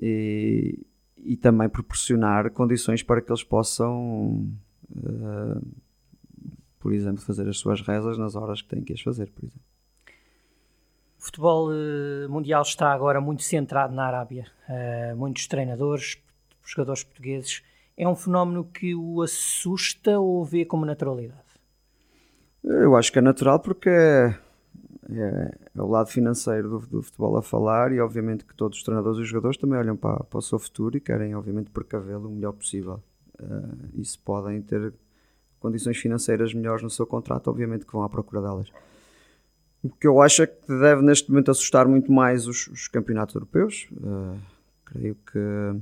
E, 0.00 0.78
e 1.22 1.36
também 1.36 1.68
proporcionar 1.68 2.50
condições 2.50 3.02
para 3.02 3.20
que 3.20 3.30
eles 3.30 3.42
possam, 3.42 4.48
uh, 4.90 5.66
por 6.78 6.92
exemplo, 6.92 7.22
fazer 7.22 7.48
as 7.48 7.58
suas 7.58 7.80
rezas 7.80 8.18
nas 8.18 8.34
horas 8.34 8.62
que 8.62 8.68
têm 8.68 8.82
que 8.82 8.92
as 8.92 9.00
fazer, 9.00 9.30
por 9.30 9.44
exemplo. 9.44 9.62
O 11.18 11.22
futebol 11.24 11.70
uh, 11.70 12.28
mundial 12.28 12.62
está 12.62 12.92
agora 12.92 13.20
muito 13.20 13.42
centrado 13.42 13.94
na 13.94 14.06
Arábia. 14.06 14.46
Uh, 14.68 15.16
muitos 15.16 15.46
treinadores, 15.46 16.16
jogadores 16.64 17.02
portugueses. 17.02 17.62
É 17.96 18.08
um 18.08 18.14
fenómeno 18.14 18.64
que 18.64 18.94
o 18.94 19.20
assusta 19.22 20.20
ou 20.20 20.44
vê 20.44 20.64
como 20.64 20.86
naturalidade? 20.86 21.42
Eu 22.62 22.94
acho 22.96 23.12
que 23.12 23.18
é 23.18 23.22
natural 23.22 23.58
porque 23.58 23.88
é 23.88 24.38
é, 25.10 25.54
é, 25.76 25.82
o 25.82 25.86
lado 25.86 26.08
financeiro 26.08 26.68
do, 26.68 26.78
do, 26.86 27.02
futebol 27.02 27.36
a 27.36 27.42
falar 27.42 27.92
e 27.92 28.00
obviamente 28.00 28.44
que 28.44 28.54
todos 28.54 28.78
os 28.78 28.84
treinadores 28.84 29.18
e 29.18 29.22
os 29.22 29.28
jogadores 29.28 29.56
também 29.56 29.78
olham 29.78 29.96
para, 29.96 30.22
para 30.24 30.38
o 30.38 30.42
seu 30.42 30.58
futuro 30.58 30.96
e 30.96 31.00
querem 31.00 31.34
obviamente 31.34 31.70
precavê-lo 31.70 32.28
o 32.28 32.32
melhor 32.32 32.52
possível. 32.52 33.02
Uh, 33.40 33.88
e 33.94 34.04
se 34.04 34.18
podem 34.18 34.60
ter 34.60 34.92
condições 35.60 35.96
financeiras 35.96 36.52
melhores 36.52 36.82
no 36.82 36.90
seu 36.90 37.06
contrato 37.06 37.48
obviamente 37.48 37.86
que 37.86 37.92
vão 37.92 38.02
à 38.02 38.08
procura 38.08 38.42
delas. 38.42 38.70
O 39.82 39.88
que 39.88 40.06
eu 40.06 40.20
acho 40.20 40.42
é 40.42 40.46
que 40.46 40.66
deve 40.66 41.02
neste 41.02 41.30
momento 41.30 41.50
assustar 41.50 41.86
muito 41.86 42.10
mais 42.10 42.46
os, 42.46 42.66
os 42.66 42.88
campeonatos 42.88 43.34
europeus. 43.34 43.88
Uh, 43.92 44.38
creio 44.84 45.14
que 45.14 45.80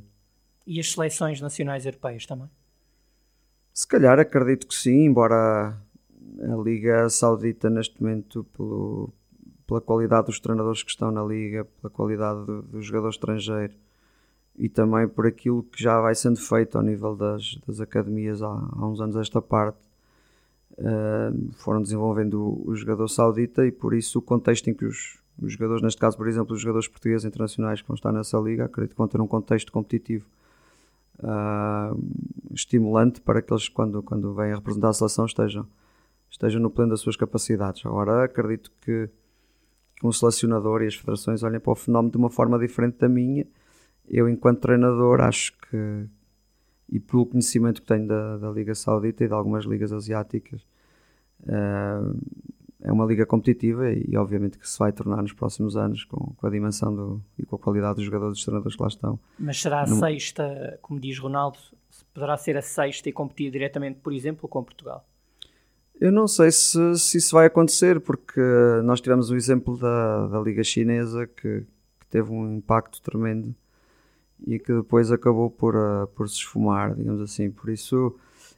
e 0.67 0.81
as 0.81 0.93
seleções 0.93 1.41
nacionais 1.41 1.87
europeias 1.87 2.27
também? 2.27 2.51
Se 3.73 3.87
calhar 3.87 4.19
acredito 4.19 4.67
que 4.67 4.75
sim 4.75 5.05
embora 5.05 5.77
a 6.41 6.57
Liga 6.57 7.09
Saudita 7.09 7.71
neste 7.71 8.03
momento 8.03 8.45
pelo, 8.57 9.11
pela 9.67 9.81
qualidade 9.81 10.27
dos 10.27 10.41
treinadores 10.41 10.83
que 10.83 10.91
estão 10.91 11.11
na 11.11 11.25
Liga, 11.25 11.65
pela 11.81 11.91
qualidade 11.91 12.45
do, 12.45 12.63
do 12.63 12.83
jogador 12.83 13.09
estrangeiro 13.09 13.75
e 14.59 14.69
também 14.69 15.07
por 15.07 15.27
aquilo 15.27 15.63
que 15.63 15.83
já 15.83 16.01
vai 16.01 16.15
sendo 16.15 16.41
feito 16.41 16.77
ao 16.77 16.83
nível 16.83 17.15
das, 17.15 17.59
das 17.67 17.81
academias 17.81 18.43
há, 18.43 18.49
há 18.49 18.87
uns 18.87 19.01
anos 19.01 19.17
esta 19.17 19.41
parte. 19.41 19.79
Uh, 20.79 21.53
foram 21.55 21.81
desenvolvendo 21.81 22.35
o, 22.35 22.71
o, 22.71 22.77
jogador 22.77 23.09
saudita 23.09 23.67
e 23.67 23.73
por 23.73 23.95
isso 23.95 24.19
o 24.19 24.23
contexto 24.23 24.69
em 24.69 24.75
que 24.75 24.85
os, 24.85 25.19
os, 25.41 25.53
jogadores, 25.55 25.83
neste 25.83 25.99
caso 25.99 26.19
por 26.19 26.29
exemplo 26.29 26.55
os 26.55 26.61
jogadores 26.61 26.87
portugueses 26.87 27.25
internacionais 27.25 27.81
que 27.81 27.89
vão 27.89 27.95
estar 27.95 28.13
nessa 28.13 28.39
liga, 28.39 28.67
acredito 28.67 28.93
que 28.93 28.99
vão 28.99 29.09
ter 29.09 29.19
um 29.19 29.27
contexto 29.27 29.73
competitivo 29.73 30.27
uh, 31.21 31.99
estimulante 32.53 33.23
para 33.23 33.41
que 33.41 33.51
eles 33.51 33.71
quando, 33.71 34.03
quando 34.03 34.35
vêm 34.35 34.53
a 34.53 34.57
representar 34.57 34.91
a 34.91 34.93
seleção 34.93 35.25
estejam 35.25 35.67
estejam 36.31 36.61
no 36.61 36.71
pleno 36.71 36.91
das 36.91 37.01
suas 37.01 37.17
capacidades. 37.17 37.85
Agora, 37.85 38.25
acredito 38.25 38.71
que 38.81 39.09
um 40.03 40.13
selecionador 40.13 40.83
e 40.83 40.87
as 40.87 40.95
federações 40.95 41.43
olhem 41.43 41.61
para 41.61 41.73
o 41.73 41.77
fenómeno 41.77 42.13
de 42.13 42.19
uma 42.19 42.31
forma 42.31 42.59
diferente 42.59 42.99
da 42.99 43.09
minha. 43.09 43.47
Eu, 44.09 44.29
enquanto 44.29 44.61
treinador, 44.61 45.21
acho 45.21 45.53
que, 45.59 46.07
e 46.89 47.01
pelo 47.01 47.27
conhecimento 47.27 47.81
que 47.81 47.87
tenho 47.89 48.07
da, 48.07 48.37
da 48.37 48.51
Liga 48.51 48.75
Saudita 48.75 49.25
e 49.25 49.29
de 49.29 49.35
algumas 49.35 49.65
ligas 49.65 49.93
asiáticas, 49.93 50.61
uh, 51.43 52.17
é 52.83 52.93
uma 52.93 53.05
liga 53.05 53.27
competitiva 53.27 53.91
e, 53.91 54.17
obviamente 54.17 54.59
que 54.59 54.69
se 54.69 54.79
vai 54.79 54.93
tornar 54.93 55.23
nos 55.23 55.33
próximos 55.33 55.77
anos 55.77 56.05
com, 56.05 56.35
com 56.37 56.47
a 56.47 56.51
dimensão 56.51 56.95
do, 56.95 57.23
e 57.39 57.45
com 57.45 57.57
a 57.57 57.59
qualidade 57.59 57.97
dos 57.97 58.05
jogadores 58.05 58.35
e 58.35 58.37
dos 58.37 58.45
treinadores 58.45 58.77
que 58.77 58.83
lá 58.83 58.89
estão. 58.89 59.19
Mas 59.39 59.61
será 59.61 59.83
a 59.83 59.87
sexta, 59.87 60.79
como 60.83 61.01
diz 61.01 61.19
Ronaldo, 61.19 61.59
poderá 62.13 62.37
ser 62.37 62.57
a 62.57 62.63
sexta 62.63 63.09
e 63.09 63.13
competir 63.13 63.51
diretamente, 63.51 63.99
por 64.01 64.13
exemplo, 64.13 64.49
com 64.49 64.63
Portugal? 64.63 65.05
Eu 65.99 66.13
não 66.13 66.29
sei 66.29 66.51
se, 66.51 66.79
se 66.99 67.19
isso 67.19 67.35
vai 67.35 67.47
acontecer, 67.47 68.01
porque 68.01 68.41
nós 68.85 69.01
tivemos 69.01 69.31
o 69.31 69.37
exemplo 69.37 69.79
da, 69.79 70.27
da 70.29 70.41
Liga 70.41 70.63
Chinesa 70.63 71.27
que, 71.27 71.61
que 72.01 72.07
teve 72.11 72.31
um 72.31 72.57
impacto 72.57 73.01
tremendo 73.01 73.55
e 74.47 74.59
que 74.59 74.73
depois 74.73 75.11
acabou 75.11 75.51
por, 75.51 75.75
uh, 75.75 76.07
por 76.09 76.29
se 76.29 76.37
esfumar, 76.37 76.95
digamos 76.95 77.23
assim. 77.23 77.51
Por 77.51 77.71
isso, 77.71 78.15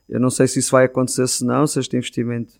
eu 0.08 0.18
não 0.18 0.30
sei 0.30 0.48
se 0.48 0.58
isso 0.58 0.72
vai 0.72 0.86
acontecer, 0.86 1.28
se 1.28 1.44
não, 1.44 1.64
se 1.66 1.78
este 1.78 1.96
investimento 1.96 2.54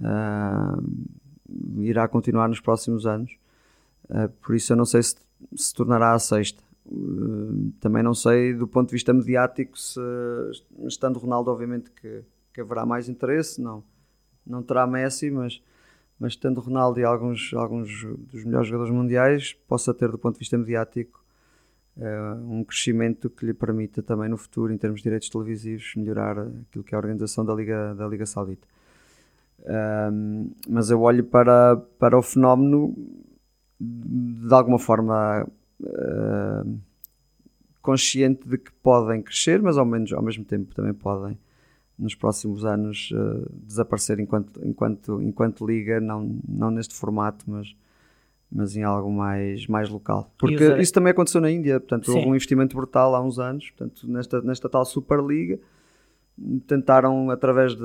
uh, 0.00 1.82
irá 1.82 2.08
continuar 2.08 2.48
nos 2.48 2.60
próximos 2.60 3.06
anos. 3.06 3.36
Uh, 4.08 4.30
por 4.40 4.54
isso, 4.54 4.72
eu 4.72 4.76
não 4.76 4.86
sei 4.86 5.02
se 5.02 5.16
se 5.56 5.72
tornará 5.74 6.12
a 6.12 6.18
sexta. 6.18 6.62
também 7.80 8.02
não 8.02 8.12
sei 8.12 8.52
do 8.52 8.68
ponto 8.68 8.88
de 8.88 8.92
vista 8.92 9.10
mediático 9.10 9.78
se, 9.78 9.98
estando 10.86 11.18
Ronaldo, 11.18 11.50
obviamente 11.50 11.90
que 11.90 12.22
que 12.52 12.60
haverá 12.60 12.84
mais 12.84 13.08
interesse, 13.08 13.60
não, 13.60 13.82
não 14.50 14.62
terá 14.62 14.86
Messi, 14.86 15.30
mas, 15.30 15.62
mas 16.18 16.36
tendo 16.36 16.60
Ronaldo 16.60 17.00
e 17.00 17.04
alguns, 17.04 17.52
alguns 17.54 18.04
dos 18.30 18.44
melhores 18.44 18.68
jogadores 18.68 18.92
mundiais, 18.92 19.54
possa 19.66 19.94
ter 19.94 20.10
do 20.10 20.18
ponto 20.18 20.34
de 20.34 20.40
vista 20.40 20.58
mediático 20.58 21.24
uh, 21.96 22.52
um 22.52 22.64
crescimento 22.64 23.30
que 23.30 23.46
lhe 23.46 23.54
permita 23.54 24.02
também 24.02 24.28
no 24.28 24.36
futuro, 24.36 24.72
em 24.72 24.78
termos 24.78 25.00
de 25.00 25.04
direitos 25.04 25.28
televisivos, 25.28 25.92
melhorar 25.96 26.38
aquilo 26.38 26.84
que 26.84 26.94
é 26.94 26.96
a 26.96 26.98
organização 26.98 27.44
da 27.44 27.54
Liga, 27.54 27.94
da 27.94 28.06
Liga 28.06 28.26
Saudita. 28.26 28.66
Um, 30.12 30.50
mas 30.68 30.90
eu 30.90 31.00
olho 31.02 31.22
para, 31.24 31.76
para 31.98 32.16
o 32.18 32.22
fenómeno 32.22 32.94
de 33.78 34.54
alguma 34.54 34.78
forma 34.78 35.46
uh, 35.80 36.78
consciente 37.82 38.48
de 38.48 38.58
que 38.58 38.72
podem 38.82 39.22
crescer, 39.22 39.60
mas 39.62 39.78
ao, 39.78 39.84
menos, 39.84 40.12
ao 40.12 40.22
mesmo 40.22 40.44
tempo 40.44 40.74
também 40.74 40.94
podem 40.94 41.38
nos 42.00 42.14
próximos 42.14 42.64
anos 42.64 43.10
uh, 43.12 43.46
desaparecer 43.52 44.18
enquanto, 44.18 44.60
enquanto, 44.64 45.22
enquanto 45.22 45.66
liga, 45.66 46.00
não, 46.00 46.40
não 46.48 46.70
neste 46.70 46.94
formato, 46.94 47.44
mas, 47.46 47.76
mas 48.50 48.74
em 48.74 48.82
algo 48.82 49.12
mais, 49.12 49.66
mais 49.66 49.90
local. 49.90 50.32
Porque 50.38 50.64
isso 50.78 50.92
também 50.92 51.10
aconteceu 51.10 51.40
na 51.40 51.50
Índia, 51.50 51.78
portanto, 51.78 52.06
Sim. 52.06 52.16
houve 52.16 52.28
um 52.28 52.34
investimento 52.34 52.74
brutal 52.74 53.14
há 53.14 53.22
uns 53.22 53.38
anos, 53.38 53.70
portanto, 53.70 54.08
nesta, 54.08 54.40
nesta 54.40 54.68
tal 54.68 54.84
Superliga, 54.84 55.60
tentaram 56.66 57.30
através 57.30 57.76
de, 57.76 57.84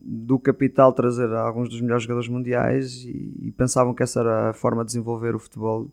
do 0.00 0.38
capital 0.38 0.92
trazer 0.92 1.30
alguns 1.30 1.68
dos 1.68 1.80
melhores 1.82 2.04
jogadores 2.04 2.28
mundiais 2.28 3.04
e, 3.04 3.34
e 3.42 3.52
pensavam 3.52 3.92
que 3.92 4.02
essa 4.02 4.20
era 4.20 4.50
a 4.50 4.52
forma 4.54 4.82
de 4.82 4.86
desenvolver 4.86 5.34
o 5.34 5.38
futebol 5.38 5.90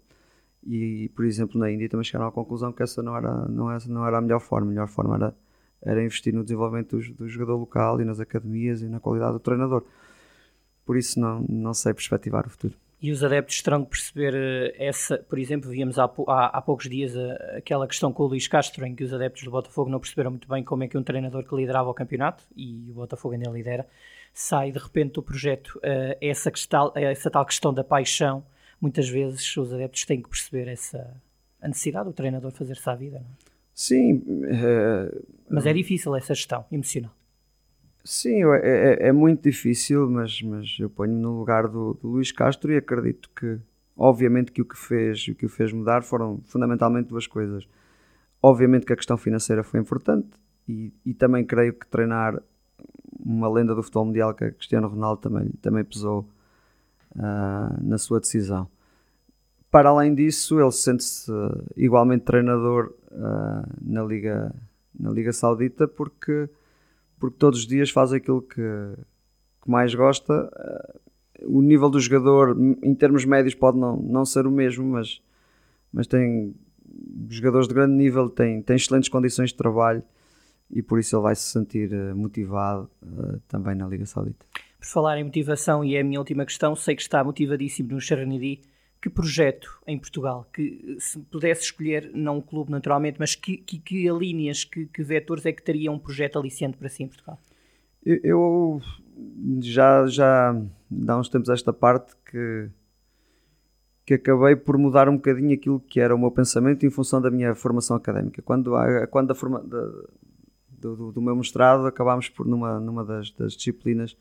e, 0.66 1.10
por 1.16 1.26
exemplo, 1.26 1.60
na 1.60 1.70
Índia 1.70 1.90
também 1.90 2.04
chegaram 2.04 2.28
à 2.28 2.32
conclusão 2.32 2.72
que 2.72 2.84
essa 2.84 3.04
não 3.04 3.18
era, 3.18 3.48
não 3.48 3.70
era, 3.70 3.84
não 3.88 4.08
era 4.08 4.18
a 4.18 4.22
melhor 4.22 4.40
forma, 4.40 4.68
a 4.68 4.70
melhor 4.70 4.88
forma 4.88 5.16
era 5.16 5.36
era 5.84 6.04
investir 6.04 6.34
no 6.34 6.44
desenvolvimento 6.44 6.98
do, 6.98 7.14
do, 7.14 7.28
jogador 7.28 7.58
local 7.58 8.02
e 8.02 8.06
nas 8.06 8.20
academias 8.20 8.82
e 8.82 8.88
na 8.88 9.00
qualidade 9.00 9.34
do 9.34 9.40
treinador. 9.40 9.84
Por 10.86 10.98
isso 10.98 11.20
não, 11.20 11.46
não 11.48 11.74
sei 11.74 11.94
perspectivar 11.94 12.46
o 12.46 12.50
futuro. 12.50 12.76
E 13.02 13.12
os 13.12 13.24
adeptos 13.24 13.62
terão 13.64 13.84
que 13.84 13.90
perceber 13.90 14.36
eh, 14.36 14.88
essa, 14.88 15.18
por 15.18 15.40
exemplo, 15.40 15.72
víamos 15.72 15.98
há, 15.98 16.04
há, 16.28 16.46
há, 16.58 16.62
poucos 16.62 16.88
dias 16.88 17.16
eh, 17.16 17.58
aquela 17.58 17.88
questão 17.88 18.14
com 18.14 18.24
o 18.24 18.28
Luís 18.28 18.48
Castro, 18.48 18.86
em 18.86 18.94
que 18.94 19.04
os 19.04 19.12
adeptos 19.12 19.44
do 19.44 19.50
Botafogo 19.50 19.90
não 19.90 20.00
perceberam 20.00 20.30
muito 20.30 20.48
bem 20.48 20.64
como 20.64 20.84
é 20.84 20.88
que 20.88 20.96
um 20.96 21.02
treinador 21.02 21.44
que 21.44 21.56
liderava 21.56 21.90
o 21.90 21.94
campeonato, 21.96 22.44
e 22.56 22.92
o 22.92 22.94
Botafogo 22.94 23.34
ainda 23.34 23.50
lidera, 23.50 23.88
sai 24.32 24.72
de 24.72 24.78
repente 24.78 25.14
do 25.14 25.24
projeto. 25.24 25.78
Uh, 25.78 26.16
essa, 26.22 26.52
questão, 26.52 26.92
essa 26.96 27.32
tal 27.32 27.44
questão 27.44 27.74
da 27.74 27.84
paixão, 27.84 28.46
muitas 28.80 29.10
vezes 29.10 29.58
os 29.58 29.74
adeptos 29.74 30.06
têm 30.06 30.22
que 30.22 30.30
perceber 30.30 30.68
essa 30.68 31.20
a 31.60 31.68
necessidade 31.68 32.06
do 32.06 32.14
treinador 32.14 32.52
fazer-se 32.52 32.90
à 32.90 32.96
vida. 32.96 33.20
Não 33.20 33.26
é? 33.26 33.51
Sim. 33.82 34.18
Uh, 34.18 35.26
mas 35.50 35.66
é 35.66 35.74
difícil 35.74 36.16
essa 36.16 36.36
gestão 36.36 36.64
emocional. 36.72 37.12
Sim, 38.04 38.44
é, 38.44 38.60
é, 39.04 39.08
é 39.08 39.12
muito 39.12 39.42
difícil, 39.42 40.08
mas, 40.08 40.40
mas 40.44 40.78
eu 40.80 40.88
ponho-me 40.88 41.20
no 41.20 41.40
lugar 41.40 41.68
do, 41.68 41.96
do 41.96 42.10
Luís 42.10 42.32
Castro 42.32 42.72
e 42.72 42.78
acredito 42.78 43.28
que, 43.36 43.58
obviamente, 43.98 44.52
que 44.52 44.62
o 44.62 44.66
que 44.66 44.78
fez 44.78 45.28
o 45.28 45.34
que 45.34 45.48
o 45.48 45.50
fez 45.50 45.74
mudar 45.74 46.04
foram 46.04 46.40
fundamentalmente 46.44 47.10
duas 47.10 47.26
coisas. 47.26 47.68
Obviamente 48.40 48.86
que 48.86 48.94
a 48.94 48.96
questão 48.96 49.18
financeira 49.18 49.64
foi 49.64 49.80
importante 49.80 50.30
e, 50.70 50.94
e 51.04 51.12
também 51.16 51.44
creio 51.44 51.74
que 51.74 51.88
treinar 51.88 52.40
uma 53.20 53.50
lenda 53.50 53.74
do 53.74 53.82
futebol 53.82 54.06
mundial 54.06 54.36
que 54.36 54.44
é 54.44 54.52
Cristiano 54.52 54.90
Ronaldo 54.90 55.22
também, 55.22 55.50
também 55.60 55.84
pesou 55.84 56.30
uh, 57.16 57.84
na 57.84 57.98
sua 57.98 58.20
decisão. 58.20 58.70
Para 59.72 59.90
além 59.90 60.14
disso, 60.14 60.60
ele 60.60 60.72
sente-se 60.72 61.32
igualmente 61.78 62.26
treinador 62.26 62.94
uh, 63.10 63.66
na, 63.82 64.04
Liga, 64.04 64.54
na 65.00 65.10
Liga 65.10 65.32
Saudita 65.32 65.88
porque, 65.88 66.50
porque 67.18 67.38
todos 67.38 67.62
os 67.62 67.66
dias 67.66 67.90
faz 67.90 68.12
aquilo 68.12 68.42
que, 68.42 68.62
que 69.62 69.72
mais 69.72 69.96
gosta. 69.96 70.52
Uh, 71.40 71.58
o 71.58 71.62
nível 71.62 71.90
do 71.90 72.02
jogador, 72.02 72.56
em 72.84 72.94
termos 72.94 73.24
médios, 73.24 73.56
pode 73.56 73.80
não, 73.80 73.96
não 73.96 74.26
ser 74.26 74.46
o 74.46 74.52
mesmo, 74.52 74.86
mas, 74.86 75.22
mas 75.92 76.06
tem 76.06 76.54
jogadores 77.30 77.68
de 77.68 77.74
grande 77.74 77.94
nível, 77.94 78.30
tem, 78.30 78.62
tem 78.62 78.76
excelentes 78.76 79.10
condições 79.10 79.52
de 79.52 79.56
trabalho 79.56 80.04
e 80.70 80.82
por 80.82 81.00
isso 81.00 81.16
ele 81.16 81.24
vai 81.24 81.36
se 81.36 81.44
sentir 81.44 81.90
motivado 82.14 82.90
uh, 83.02 83.40
também 83.48 83.74
na 83.74 83.88
Liga 83.88 84.06
Saudita. 84.06 84.46
Por 84.78 84.86
falar 84.86 85.18
em 85.18 85.24
motivação, 85.24 85.82
e 85.82 85.96
é 85.96 86.02
a 86.02 86.04
minha 86.04 86.20
última 86.20 86.46
questão, 86.46 86.76
sei 86.76 86.94
que 86.94 87.02
está 87.02 87.24
motivadíssimo 87.24 87.94
no 87.94 88.02
Serenity 88.02 88.62
que 89.02 89.10
projeto 89.10 89.82
em 89.88 89.98
Portugal, 89.98 90.48
que 90.54 90.96
se 91.00 91.18
pudesse 91.20 91.64
escolher, 91.64 92.12
não 92.14 92.38
um 92.38 92.42
clube 92.42 92.70
naturalmente, 92.70 93.18
mas 93.20 93.34
que, 93.34 93.58
que, 93.58 93.80
que 93.80 94.08
linhas, 94.12 94.64
que, 94.64 94.86
que 94.86 95.02
vetores 95.02 95.44
é 95.46 95.52
que 95.52 95.64
teria 95.64 95.92
um 95.92 95.98
projeto 95.98 96.38
aliciente 96.38 96.78
para 96.78 96.88
si 96.88 97.04
em 97.04 97.08
Portugal? 97.08 97.40
Eu, 98.06 98.20
eu 98.24 98.82
já, 99.60 100.06
já 100.06 100.52
há 100.52 101.18
uns 101.18 101.30
tempos 101.30 101.50
esta 101.50 101.74
parte 101.74 102.16
que, 102.24 102.70
que 104.06 104.14
acabei 104.14 104.56
por 104.56 104.78
mudar 104.78 105.10
um 105.10 105.16
bocadinho 105.16 105.54
aquilo 105.54 105.80
que 105.80 106.00
era 106.00 106.14
o 106.14 106.20
meu 106.20 106.30
pensamento 106.30 106.86
em 106.86 106.92
função 106.92 107.20
da 107.20 107.32
minha 107.32 107.56
formação 107.56 107.98
académica. 107.98 108.40
Quando, 108.44 108.76
a, 108.76 109.08
quando 109.08 109.32
a 109.32 109.36
forma, 109.36 109.64
da, 109.64 109.92
do, 110.70 111.12
do, 111.12 111.22
meu 111.22 111.36
mestrado 111.36 111.88
acabámos 111.88 112.30
por, 112.30 112.46
numa, 112.46 112.80
numa 112.80 113.04
das, 113.04 113.32
das 113.32 113.54
disciplinas, 113.54 114.16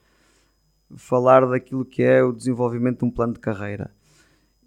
falar 0.96 1.46
daquilo 1.46 1.84
que 1.84 2.02
é 2.02 2.24
o 2.24 2.32
desenvolvimento 2.32 3.00
de 3.00 3.04
um 3.04 3.10
plano 3.10 3.34
de 3.34 3.40
carreira 3.40 3.90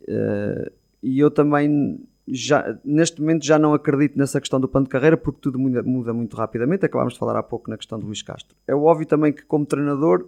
Uh, 0.03 0.71
e 1.01 1.19
eu 1.19 1.29
também 1.29 1.99
já, 2.27 2.77
neste 2.83 3.19
momento 3.19 3.45
já 3.45 3.59
não 3.59 3.73
acredito 3.73 4.17
nessa 4.17 4.39
questão 4.39 4.59
do 4.59 4.67
plano 4.67 4.85
de 4.85 4.89
carreira 4.89 5.17
porque 5.17 5.39
tudo 5.41 5.59
muda, 5.59 5.83
muda, 5.83 6.13
muito 6.13 6.35
rapidamente. 6.35 6.85
Acabámos 6.85 7.13
de 7.13 7.19
falar 7.19 7.37
há 7.37 7.43
pouco 7.43 7.69
na 7.69 7.77
questão 7.77 7.99
do 7.99 8.05
Luís 8.05 8.21
Castro. 8.21 8.55
É 8.67 8.73
óbvio 8.73 9.05
também 9.05 9.33
que, 9.33 9.43
como 9.43 9.65
treinador, 9.65 10.27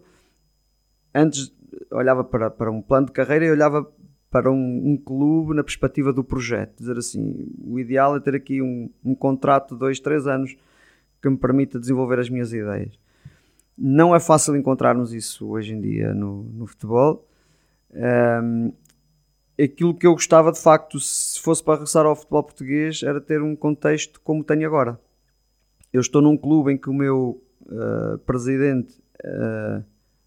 antes 1.14 1.54
olhava 1.92 2.24
para, 2.24 2.50
para 2.50 2.72
um 2.72 2.82
plano 2.82 3.08
de 3.08 3.14
carreira 3.14 3.46
e 3.46 3.52
olhava 3.52 3.90
para 4.30 4.52
um, 4.52 4.92
um, 4.92 4.98
clube 4.98 5.56
na 5.56 5.64
perspectiva 5.64 6.12
do 6.12 6.24
projeto. 6.24 6.78
Dizer 6.78 6.98
assim, 6.98 7.48
o 7.64 7.80
ideal 7.80 8.18
é 8.18 8.20
ter 8.20 8.36
aqui 8.36 8.62
um, 8.62 8.90
um 9.04 9.16
contrato 9.16 9.74
de 9.74 9.80
dois, 9.80 10.00
três 10.00 10.28
anos 10.28 10.56
que 11.22 11.30
me 11.30 11.38
permita 11.38 11.80
desenvolver 11.80 12.20
as 12.20 12.30
minhas 12.30 12.52
ideias. 12.52 13.00
Não 13.78 14.14
é 14.14 14.20
fácil 14.20 14.56
encontrarmos 14.56 15.14
isso 15.14 15.48
hoje 15.48 15.74
em 15.74 15.82
dia 15.82 16.14
no, 16.14 16.44
no 16.44 16.68
futebol. 16.68 17.28
Um, 17.94 18.74
aquilo 19.62 19.94
que 19.94 20.06
eu 20.06 20.14
gostava 20.14 20.52
de 20.52 20.60
facto, 20.60 21.00
se 21.00 21.40
fosse 21.40 21.64
para 21.64 21.76
regressar 21.76 22.06
ao 22.06 22.16
futebol 22.16 22.44
português, 22.44 23.02
era 23.04 23.22
ter 23.22 23.42
um 23.42 23.56
contexto 23.56 24.20
como 24.22 24.44
tenho 24.44 24.68
agora. 24.68 25.00
Eu 25.92 26.02
estou 26.02 26.22
num 26.22 26.38
clube 26.38 26.74
em 26.74 26.78
que 26.78 26.90
o 26.90 26.94
meu 26.94 27.42
uh, 27.62 28.18
presidente 28.20 29.02
uh, 29.24 29.84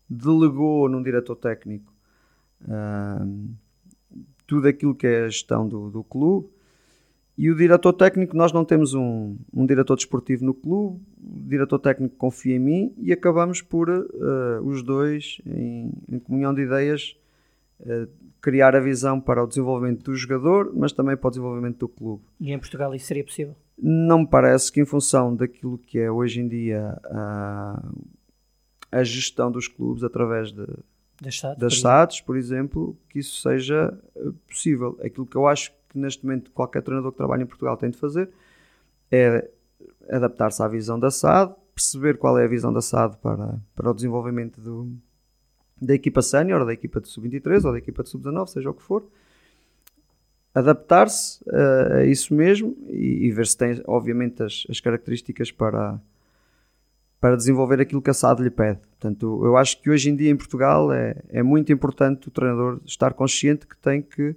delegou 0.08 0.88
num 0.88 1.02
diretor 1.02 1.36
técnico 1.36 1.92
uh, 2.62 3.54
tudo 4.46 4.66
aquilo 4.66 4.94
que 4.94 5.06
é 5.06 5.24
a 5.24 5.28
gestão 5.28 5.68
do, 5.68 5.90
do 5.90 6.02
clube. 6.02 6.48
E 7.36 7.50
o 7.50 7.54
diretor 7.54 7.92
técnico, 7.92 8.36
nós 8.36 8.50
não 8.50 8.64
temos 8.64 8.94
um, 8.94 9.36
um 9.54 9.64
diretor 9.64 9.94
desportivo 9.94 10.44
no 10.44 10.54
clube, 10.54 11.00
o 11.22 11.48
diretor 11.48 11.78
técnico 11.78 12.16
confia 12.16 12.56
em 12.56 12.58
mim 12.58 12.94
e 12.98 13.12
acabamos 13.12 13.62
por 13.62 13.88
os 14.64 14.82
dois, 14.82 15.40
em, 15.46 15.92
em 16.10 16.18
comunhão 16.18 16.52
de 16.52 16.62
ideias, 16.62 17.16
criar 18.40 18.74
a 18.74 18.80
visão 18.80 19.20
para 19.20 19.42
o 19.42 19.46
desenvolvimento 19.46 20.04
do 20.04 20.16
jogador, 20.16 20.72
mas 20.74 20.92
também 20.92 21.16
para 21.16 21.28
o 21.28 21.30
desenvolvimento 21.30 21.78
do 21.78 21.88
clube. 21.88 22.22
E 22.40 22.52
em 22.52 22.58
Portugal 22.58 22.94
isso 22.94 23.06
seria 23.06 23.24
possível? 23.24 23.56
Não 23.76 24.20
me 24.20 24.26
parece 24.26 24.72
que, 24.72 24.80
em 24.80 24.84
função 24.84 25.34
daquilo 25.34 25.78
que 25.78 25.98
é 25.98 26.10
hoje 26.10 26.40
em 26.40 26.48
dia 26.48 26.98
a, 27.04 27.82
a 28.90 29.04
gestão 29.04 29.50
dos 29.50 29.68
clubes 29.68 30.02
através 30.02 30.52
de, 30.52 30.66
das 31.20 31.38
SADs, 31.38 31.58
das 31.58 32.20
por 32.20 32.26
por 32.26 32.36
exemplo, 32.36 32.96
que 33.08 33.18
isso 33.20 33.40
seja 33.40 33.96
eh, 34.16 34.30
possível. 34.46 34.98
Aquilo 35.02 35.26
que 35.26 35.36
eu 35.36 35.46
acho 35.46 35.72
que 35.88 35.98
neste 35.98 36.24
momento 36.24 36.50
qualquer 36.50 36.82
treinador 36.82 37.12
que 37.12 37.18
trabalha 37.18 37.42
em 37.42 37.46
Portugal 37.46 37.76
tem 37.76 37.90
de 37.90 37.98
fazer 37.98 38.30
é 39.10 39.48
adaptar-se 40.10 40.62
à 40.62 40.68
visão 40.68 40.98
da 40.98 41.10
SAD, 41.10 41.54
perceber 41.74 42.18
qual 42.18 42.38
é 42.38 42.44
a 42.44 42.48
visão 42.48 42.72
da 42.72 42.80
SAD 42.80 43.16
para, 43.18 43.58
para 43.74 43.90
o 43.90 43.94
desenvolvimento 43.94 44.60
do, 44.60 44.92
da 45.80 45.94
equipa 45.94 46.22
sénior, 46.22 46.64
da 46.64 46.72
equipa 46.72 47.00
de 47.00 47.08
sub-23 47.08 47.64
ou 47.64 47.72
da 47.72 47.78
equipa 47.78 48.02
de 48.02 48.08
sub-19, 48.08 48.48
seja 48.48 48.70
o 48.70 48.74
que 48.74 48.82
for, 48.82 49.04
adaptar-se 50.54 51.42
uh, 51.44 51.98
a 51.98 52.04
isso 52.04 52.34
mesmo 52.34 52.76
e, 52.88 53.26
e, 53.26 53.30
ver 53.30 53.46
se 53.46 53.56
tem, 53.56 53.80
obviamente, 53.86 54.42
as, 54.42 54.66
as, 54.68 54.80
características 54.80 55.52
para, 55.52 56.00
para 57.20 57.36
desenvolver 57.36 57.80
aquilo 57.80 58.02
que 58.02 58.10
a 58.10 58.14
SAD 58.14 58.42
lhe 58.42 58.50
pede. 58.50 58.80
Portanto, 58.98 59.44
eu 59.44 59.56
acho 59.56 59.80
que 59.80 59.90
hoje 59.90 60.10
em 60.10 60.16
dia 60.16 60.30
em 60.30 60.36
Portugal 60.36 60.92
é, 60.92 61.16
é 61.28 61.42
muito 61.42 61.72
importante 61.72 62.28
o 62.28 62.30
treinador 62.30 62.80
estar 62.84 63.12
consciente 63.12 63.66
que 63.66 63.76
tem 63.76 64.02
que 64.02 64.30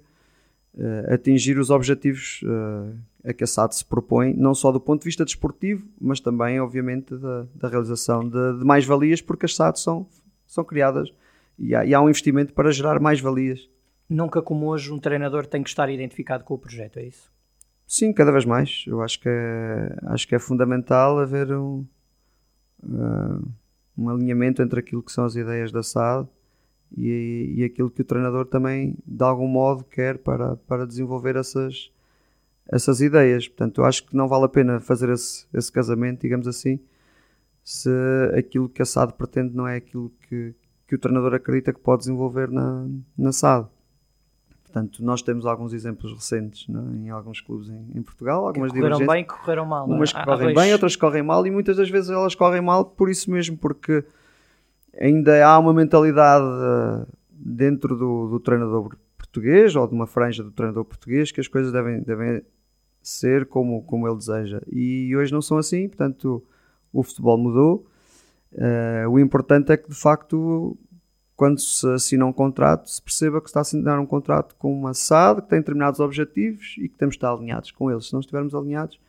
uh, 0.74 1.12
atingir 1.12 1.58
os 1.58 1.70
objetivos 1.70 2.40
uh, 2.44 2.94
a 3.24 3.32
que 3.32 3.44
a 3.44 3.46
SAD 3.46 3.76
se 3.76 3.84
propõe, 3.84 4.34
não 4.34 4.54
só 4.54 4.70
do 4.70 4.80
ponto 4.80 5.00
de 5.00 5.06
vista 5.06 5.24
desportivo, 5.24 5.86
mas 6.00 6.20
também, 6.20 6.60
obviamente, 6.60 7.16
da, 7.16 7.46
da 7.54 7.68
realização 7.68 8.28
de, 8.28 8.58
de 8.58 8.64
mais-valias, 8.64 9.20
porque 9.20 9.46
as 9.46 9.54
SADs 9.54 9.82
são, 9.82 10.06
são 10.46 10.64
criadas 10.64 11.12
e 11.62 11.74
há, 11.76 11.84
e 11.84 11.94
há 11.94 12.00
um 12.00 12.08
investimento 12.08 12.52
para 12.52 12.72
gerar 12.72 12.98
mais-valias. 12.98 13.70
Nunca 14.08 14.42
como 14.42 14.66
hoje 14.66 14.92
um 14.92 14.98
treinador 14.98 15.46
tem 15.46 15.62
que 15.62 15.68
estar 15.68 15.88
identificado 15.88 16.42
com 16.42 16.54
o 16.54 16.58
projeto, 16.58 16.98
é 16.98 17.04
isso? 17.04 17.32
Sim, 17.86 18.12
cada 18.12 18.32
vez 18.32 18.44
mais. 18.44 18.84
Eu 18.86 19.00
acho 19.00 19.20
que 19.20 19.28
é, 19.28 19.96
acho 20.06 20.26
que 20.26 20.34
é 20.34 20.38
fundamental 20.38 21.18
haver 21.18 21.52
um, 21.52 21.86
uh, 22.82 23.48
um 23.96 24.08
alinhamento 24.08 24.60
entre 24.60 24.80
aquilo 24.80 25.02
que 25.02 25.12
são 25.12 25.24
as 25.24 25.36
ideias 25.36 25.70
da 25.70 25.82
SAD 25.82 26.28
e, 26.96 27.54
e 27.56 27.64
aquilo 27.64 27.90
que 27.90 28.02
o 28.02 28.04
treinador 28.04 28.46
também, 28.46 28.96
de 29.06 29.22
algum 29.22 29.46
modo, 29.46 29.84
quer 29.84 30.18
para, 30.18 30.56
para 30.56 30.86
desenvolver 30.86 31.36
essas, 31.36 31.92
essas 32.68 33.00
ideias. 33.00 33.46
Portanto, 33.46 33.80
eu 33.80 33.84
acho 33.84 34.04
que 34.06 34.16
não 34.16 34.26
vale 34.26 34.46
a 34.46 34.48
pena 34.48 34.80
fazer 34.80 35.08
esse, 35.10 35.46
esse 35.54 35.70
casamento, 35.70 36.22
digamos 36.22 36.48
assim, 36.48 36.80
se 37.62 37.90
aquilo 38.36 38.68
que 38.68 38.82
a 38.82 38.84
SAD 38.84 39.14
pretende 39.14 39.54
não 39.54 39.66
é 39.66 39.76
aquilo 39.76 40.10
que, 40.28 40.54
que 40.92 40.96
o 40.96 40.98
treinador 40.98 41.32
acredita 41.32 41.72
que 41.72 41.80
pode 41.80 42.00
desenvolver 42.00 42.50
na, 42.50 42.86
na 43.16 43.32
SAD. 43.32 43.66
Portanto, 44.62 45.02
nós 45.02 45.22
temos 45.22 45.46
alguns 45.46 45.72
exemplos 45.72 46.12
recentes 46.12 46.66
é? 46.68 46.96
em 46.98 47.08
alguns 47.08 47.40
clubes 47.40 47.70
em, 47.70 47.92
em 47.94 48.02
Portugal, 48.02 48.46
algumas 48.46 48.70
que 48.70 48.78
correram 48.78 49.06
bem, 49.06 49.24
que 49.24 49.32
correram 49.32 49.64
mal. 49.64 49.90
É? 49.90 49.94
Umas 49.94 50.12
que 50.12 50.22
correm 50.22 50.54
bem, 50.54 50.70
outras 50.70 50.94
correm 50.94 51.22
mal 51.22 51.46
e 51.46 51.50
muitas 51.50 51.78
das 51.78 51.88
vezes 51.88 52.10
elas 52.10 52.34
correm 52.34 52.60
mal 52.60 52.84
por 52.84 53.08
isso 53.08 53.30
mesmo, 53.30 53.56
porque 53.56 54.04
ainda 55.00 55.46
há 55.46 55.58
uma 55.58 55.72
mentalidade 55.72 56.44
eh, 56.44 57.06
dentro 57.30 57.96
do, 57.96 58.28
do 58.28 58.38
treinador 58.38 58.94
português 59.16 59.74
ou 59.74 59.88
de 59.88 59.94
uma 59.94 60.06
franja 60.06 60.42
do 60.42 60.50
treinador 60.50 60.84
português 60.84 61.32
que 61.32 61.40
as 61.40 61.48
coisas 61.48 61.72
devem, 61.72 62.02
devem 62.02 62.42
ser 63.02 63.46
como, 63.46 63.82
como 63.84 64.06
ele 64.06 64.18
deseja. 64.18 64.60
E 64.70 65.16
hoje 65.16 65.32
não 65.32 65.40
são 65.40 65.56
assim, 65.56 65.88
portanto, 65.88 66.44
o 66.92 67.02
futebol 67.02 67.38
mudou 67.38 67.86
Uh, 68.52 69.08
o 69.08 69.18
importante 69.18 69.72
é 69.72 69.76
que, 69.76 69.88
de 69.88 69.94
facto, 69.94 70.76
quando 71.36 71.60
se 71.60 71.86
assina 71.92 72.26
um 72.26 72.32
contrato, 72.32 72.88
se 72.88 73.00
perceba 73.00 73.40
que 73.40 73.46
se 73.46 73.50
está 73.50 73.60
a 73.60 73.62
assinar 73.62 73.98
um 73.98 74.06
contrato 74.06 74.54
com 74.56 74.72
uma 74.72 74.94
SAD 74.94 75.42
que 75.42 75.48
tem 75.48 75.58
determinados 75.58 76.00
objetivos 76.00 76.76
e 76.78 76.88
que 76.88 76.96
temos 76.96 77.14
de 77.14 77.18
estar 77.18 77.32
alinhados 77.32 77.70
com 77.70 77.90
eles. 77.90 78.06
Se 78.06 78.12
não 78.12 78.20
estivermos 78.20 78.54
alinhados, 78.54 79.00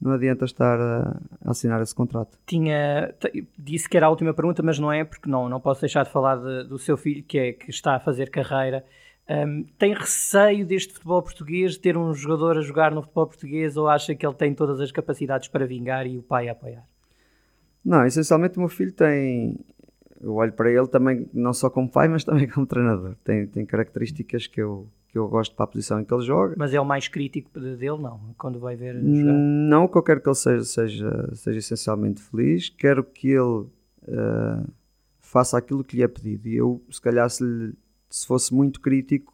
não 0.00 0.12
adianta 0.12 0.44
estar 0.44 0.78
a, 0.80 1.20
assinar 1.44 1.82
esse 1.82 1.94
contrato. 1.94 2.38
Tinha, 2.46 3.14
disse 3.58 3.88
que 3.88 3.96
era 3.96 4.06
a 4.06 4.10
última 4.10 4.32
pergunta, 4.32 4.62
mas 4.62 4.78
não 4.78 4.92
é, 4.92 5.04
porque 5.04 5.28
não, 5.28 5.48
não 5.48 5.60
posso 5.60 5.80
deixar 5.80 6.04
de 6.04 6.10
falar 6.10 6.36
de, 6.36 6.68
do 6.68 6.78
seu 6.78 6.96
filho, 6.96 7.22
que, 7.22 7.38
é, 7.38 7.52
que 7.52 7.70
está 7.70 7.96
a 7.96 8.00
fazer 8.00 8.30
carreira. 8.30 8.84
Um, 9.28 9.64
tem 9.76 9.92
receio 9.92 10.64
deste 10.64 10.92
futebol 10.92 11.20
português, 11.20 11.72
de 11.72 11.80
ter 11.80 11.96
um 11.96 12.14
jogador 12.14 12.58
a 12.58 12.60
jogar 12.60 12.92
no 12.92 13.02
futebol 13.02 13.26
português, 13.26 13.76
ou 13.76 13.88
acha 13.88 14.14
que 14.14 14.24
ele 14.24 14.34
tem 14.34 14.54
todas 14.54 14.80
as 14.80 14.92
capacidades 14.92 15.48
para 15.48 15.66
vingar 15.66 16.06
e 16.06 16.16
o 16.16 16.22
pai 16.22 16.48
a 16.48 16.52
apoiar? 16.52 16.84
Não, 17.86 18.04
essencialmente 18.04 18.56
o 18.56 18.60
meu 18.60 18.68
filho 18.68 18.90
tem. 18.90 19.56
Eu 20.20 20.34
olho 20.34 20.52
para 20.52 20.68
ele 20.72 20.88
também, 20.88 21.28
não 21.32 21.52
só 21.52 21.70
como 21.70 21.88
pai, 21.88 22.08
mas 22.08 22.24
também 22.24 22.48
como 22.48 22.66
treinador. 22.66 23.14
Tem, 23.22 23.46
tem 23.46 23.64
características 23.64 24.48
que 24.48 24.60
eu, 24.60 24.88
que 25.08 25.16
eu 25.16 25.28
gosto 25.28 25.54
para 25.54 25.64
a 25.64 25.68
posição 25.68 26.00
em 26.00 26.04
que 26.04 26.12
ele 26.12 26.24
joga. 26.24 26.56
Mas 26.58 26.74
é 26.74 26.80
o 26.80 26.84
mais 26.84 27.06
crítico 27.06 27.60
dele, 27.60 27.98
não? 27.98 28.34
Quando 28.36 28.58
vai 28.58 28.74
ver 28.74 28.94
jogar? 28.94 29.32
Não, 29.32 29.86
que 29.86 29.96
eu 29.96 30.02
quero 30.02 30.20
que 30.20 30.28
ele 30.28 30.34
seja, 30.34 30.64
seja, 30.64 31.30
seja 31.34 31.58
essencialmente 31.58 32.20
feliz. 32.20 32.68
Quero 32.70 33.04
que 33.04 33.28
ele 33.28 33.66
uh, 34.08 34.68
faça 35.20 35.56
aquilo 35.56 35.84
que 35.84 35.96
lhe 35.96 36.02
é 36.02 36.08
pedido. 36.08 36.48
E 36.48 36.56
eu, 36.56 36.82
se 36.90 37.00
calhar, 37.00 37.30
se, 37.30 37.44
lhe, 37.44 37.72
se 38.10 38.26
fosse 38.26 38.52
muito 38.52 38.80
crítico, 38.80 39.32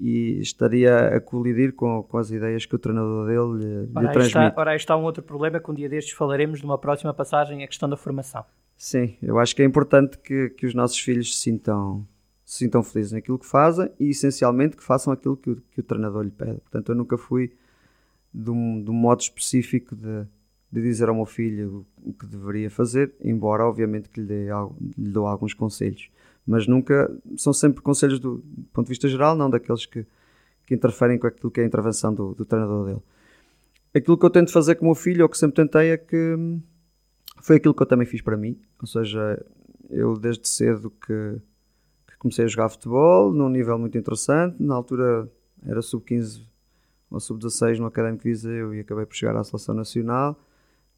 e 0.00 0.40
estaria 0.40 1.16
a 1.16 1.20
colidir 1.20 1.72
com, 1.74 2.02
com 2.02 2.18
as 2.18 2.30
ideias 2.30 2.64
que 2.64 2.74
o 2.74 2.78
treinador 2.78 3.26
dele 3.26 3.64
lhe, 3.64 3.90
ora, 3.94 4.06
lhe 4.06 4.12
transmite. 4.12 4.48
Está, 4.48 4.54
ora, 4.56 4.76
está 4.76 4.96
um 4.96 5.02
outro 5.02 5.22
problema 5.22 5.60
que 5.60 5.70
um 5.70 5.74
dia 5.74 5.88
destes 5.88 6.14
falaremos 6.14 6.62
numa 6.62 6.78
próxima 6.78 7.12
passagem, 7.12 7.62
a 7.62 7.66
questão 7.66 7.88
da 7.88 7.96
formação. 7.96 8.44
Sim, 8.76 9.16
eu 9.20 9.38
acho 9.38 9.56
que 9.56 9.62
é 9.62 9.64
importante 9.64 10.18
que, 10.18 10.50
que 10.50 10.66
os 10.66 10.74
nossos 10.74 10.98
filhos 10.98 11.34
se 11.34 11.40
sintam, 11.40 12.06
se 12.44 12.58
sintam 12.58 12.82
felizes 12.82 13.12
naquilo 13.12 13.38
que 13.38 13.46
fazem 13.46 13.90
e 13.98 14.10
essencialmente 14.10 14.76
que 14.76 14.84
façam 14.84 15.12
aquilo 15.12 15.36
que 15.36 15.50
o, 15.50 15.56
que 15.56 15.80
o 15.80 15.82
treinador 15.82 16.22
lhe 16.22 16.30
pede. 16.30 16.60
Portanto, 16.60 16.90
eu 16.90 16.94
nunca 16.94 17.18
fui 17.18 17.52
de 18.32 18.50
um, 18.50 18.82
de 18.82 18.90
um 18.90 18.94
modo 18.94 19.20
específico 19.20 19.96
de, 19.96 20.24
de 20.70 20.80
dizer 20.80 21.08
ao 21.08 21.14
meu 21.14 21.26
filho 21.26 21.84
o 22.04 22.12
que 22.12 22.24
deveria 22.24 22.70
fazer, 22.70 23.12
embora 23.20 23.64
obviamente 23.64 24.08
que 24.08 24.20
lhe, 24.20 24.26
dê, 24.26 24.46
lhe 24.96 25.10
dou 25.10 25.26
alguns 25.26 25.54
conselhos 25.54 26.08
mas 26.48 26.66
nunca 26.66 27.14
são 27.36 27.52
sempre 27.52 27.82
conselhos 27.82 28.18
do, 28.18 28.38
do, 28.38 28.64
ponto 28.72 28.86
de 28.86 28.88
vista 28.88 29.06
geral, 29.06 29.36
não 29.36 29.50
daqueles 29.50 29.84
que, 29.84 30.06
que 30.66 30.74
interferem 30.74 31.18
com 31.18 31.26
aquilo 31.26 31.50
que 31.50 31.60
é 31.60 31.62
a 31.62 31.66
intervenção 31.66 32.12
do, 32.12 32.34
do, 32.34 32.42
treinador 32.46 32.86
dele. 32.86 33.02
Aquilo 33.94 34.16
que 34.16 34.24
eu 34.24 34.30
tento 34.30 34.50
fazer 34.50 34.76
com 34.76 34.86
o 34.86 34.88
meu 34.88 34.94
filho, 34.94 35.24
ou 35.24 35.28
que 35.28 35.36
sempre 35.36 35.56
tentei, 35.56 35.90
é 35.90 35.98
que 35.98 36.16
hum, 36.16 36.62
foi 37.42 37.56
aquilo 37.56 37.74
que 37.74 37.82
eu 37.82 37.86
também 37.86 38.06
fiz 38.06 38.22
para 38.22 38.34
mim, 38.34 38.58
ou 38.80 38.86
seja, 38.86 39.44
eu 39.90 40.16
desde 40.16 40.48
cedo 40.48 40.90
que, 40.90 41.36
que 42.06 42.16
comecei 42.18 42.46
a 42.46 42.48
jogar 42.48 42.70
futebol, 42.70 43.30
num 43.30 43.50
nível 43.50 43.78
muito 43.78 43.98
interessante, 43.98 44.56
na 44.58 44.74
altura 44.74 45.30
era 45.66 45.82
sub-15 45.82 46.46
ou 47.10 47.20
sub-16 47.20 47.78
no 47.78 47.84
Académico 47.84 48.24
Viseu 48.24 48.74
e 48.74 48.80
acabei 48.80 49.04
por 49.04 49.14
chegar 49.14 49.36
à 49.36 49.44
Seleção 49.44 49.74
Nacional. 49.74 50.38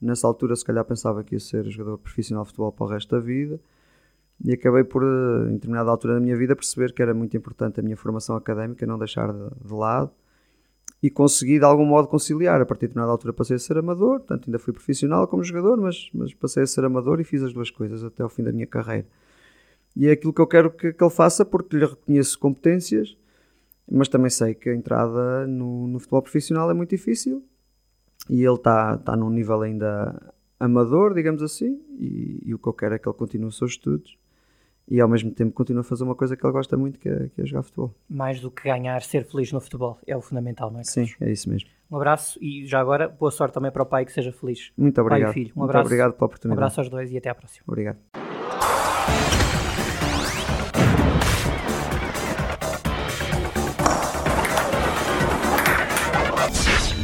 Nessa 0.00 0.28
altura, 0.28 0.54
se 0.54 0.64
calhar, 0.64 0.84
pensava 0.84 1.24
que 1.24 1.34
ia 1.34 1.40
ser 1.40 1.68
jogador 1.68 1.98
profissional 1.98 2.44
de 2.44 2.50
futebol 2.50 2.70
para 2.70 2.86
o 2.86 2.88
resto 2.88 3.16
da 3.16 3.20
vida 3.20 3.60
e 4.44 4.52
acabei 4.52 4.84
por, 4.84 5.02
eh, 5.02 5.50
em 5.50 5.54
determinada 5.54 5.90
altura 5.90 6.14
da 6.14 6.20
minha 6.20 6.36
vida, 6.36 6.56
perceber 6.56 6.92
que 6.92 7.02
era 7.02 7.12
muito 7.12 7.36
importante 7.36 7.80
a 7.80 7.82
minha 7.82 7.96
formação 7.96 8.36
académica, 8.36 8.86
não 8.86 8.98
deixar 8.98 9.32
de, 9.32 9.50
de 9.64 9.74
lado 9.74 10.10
e 11.02 11.10
consegui 11.10 11.58
de 11.58 11.64
algum 11.64 11.84
modo 11.84 12.08
conciliar. 12.08 12.60
A 12.60 12.66
partir 12.66 12.82
de 12.82 12.88
determinada 12.88 13.12
altura 13.12 13.32
passei 13.32 13.56
a 13.56 13.58
ser 13.58 13.76
amador, 13.78 14.20
portanto 14.20 14.46
ainda 14.46 14.58
fui 14.58 14.72
profissional 14.72 15.26
como 15.28 15.44
jogador, 15.44 15.76
mas, 15.78 16.10
mas 16.14 16.32
passei 16.34 16.62
a 16.62 16.66
ser 16.66 16.84
amador 16.84 17.20
e 17.20 17.24
fiz 17.24 17.42
as 17.42 17.52
duas 17.52 17.70
coisas 17.70 18.02
até 18.02 18.22
ao 18.22 18.28
fim 18.28 18.42
da 18.42 18.52
minha 18.52 18.66
carreira. 18.66 19.06
E 19.96 20.06
é 20.06 20.12
aquilo 20.12 20.32
que 20.32 20.40
eu 20.40 20.46
quero 20.46 20.70
que, 20.70 20.92
que 20.92 21.04
ele 21.04 21.10
faça 21.10 21.44
porque 21.44 21.76
lhe 21.76 21.84
reconheço 21.84 22.38
competências, 22.38 23.16
mas 23.90 24.08
também 24.08 24.30
sei 24.30 24.54
que 24.54 24.70
a 24.70 24.74
entrada 24.74 25.46
no, 25.46 25.88
no 25.88 25.98
futebol 25.98 26.22
profissional 26.22 26.70
é 26.70 26.74
muito 26.74 26.90
difícil 26.90 27.44
e 28.28 28.44
ele 28.44 28.54
está 28.54 28.96
tá 28.98 29.16
num 29.16 29.30
nível 29.30 29.60
ainda 29.62 30.32
amador, 30.58 31.14
digamos 31.14 31.42
assim, 31.42 31.80
e, 31.98 32.42
e, 32.44 32.54
o 32.54 32.58
que 32.58 32.68
eu 32.68 32.72
quero 32.72 32.94
é 32.94 32.98
que 32.98 33.08
ele 33.08 33.16
continue 33.16 33.48
os 33.48 33.56
seus 33.56 33.72
estudos 33.72 34.19
e 34.90 35.00
ao 35.00 35.08
mesmo 35.08 35.30
tempo 35.30 35.52
continua 35.52 35.82
a 35.82 35.84
fazer 35.84 36.02
uma 36.02 36.14
coisa 36.14 36.36
que 36.36 36.44
ele 36.44 36.52
gosta 36.52 36.76
muito, 36.76 36.98
que 36.98 37.08
é, 37.08 37.28
que 37.34 37.40
é 37.40 37.46
jogar 37.46 37.62
futebol. 37.62 37.94
Mais 38.08 38.40
do 38.40 38.50
que 38.50 38.64
ganhar, 38.64 39.00
ser 39.02 39.24
feliz 39.24 39.52
no 39.52 39.60
futebol 39.60 39.98
é 40.06 40.16
o 40.16 40.20
fundamental, 40.20 40.70
não 40.70 40.80
é? 40.80 40.84
Sim, 40.84 41.06
é 41.20 41.30
isso 41.30 41.48
mesmo. 41.48 41.68
Um 41.90 41.96
abraço 41.96 42.38
e 42.42 42.66
já 42.66 42.80
agora 42.80 43.08
boa 43.08 43.30
sorte 43.30 43.54
também 43.54 43.70
para 43.70 43.82
o 43.82 43.86
pai 43.86 44.04
que 44.04 44.12
seja 44.12 44.32
feliz. 44.32 44.72
Muito 44.76 45.00
obrigado. 45.00 45.32
Pai 45.32 45.42
e 45.42 45.44
filho. 45.44 45.52
Um 45.56 45.64
abraço. 45.64 45.78
Muito 45.78 45.86
obrigado 45.86 46.12
pela 46.14 46.26
oportunidade. 46.26 46.58
Um 46.58 46.62
abraço 46.62 46.80
aos 46.80 46.88
dois 46.88 47.12
e 47.12 47.16
até 47.16 47.30
à 47.30 47.34
próxima. 47.34 47.64
Obrigado. 47.66 47.98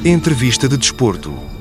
Entrevista 0.05 0.68
de 0.68 0.77
Desporto 0.77 1.56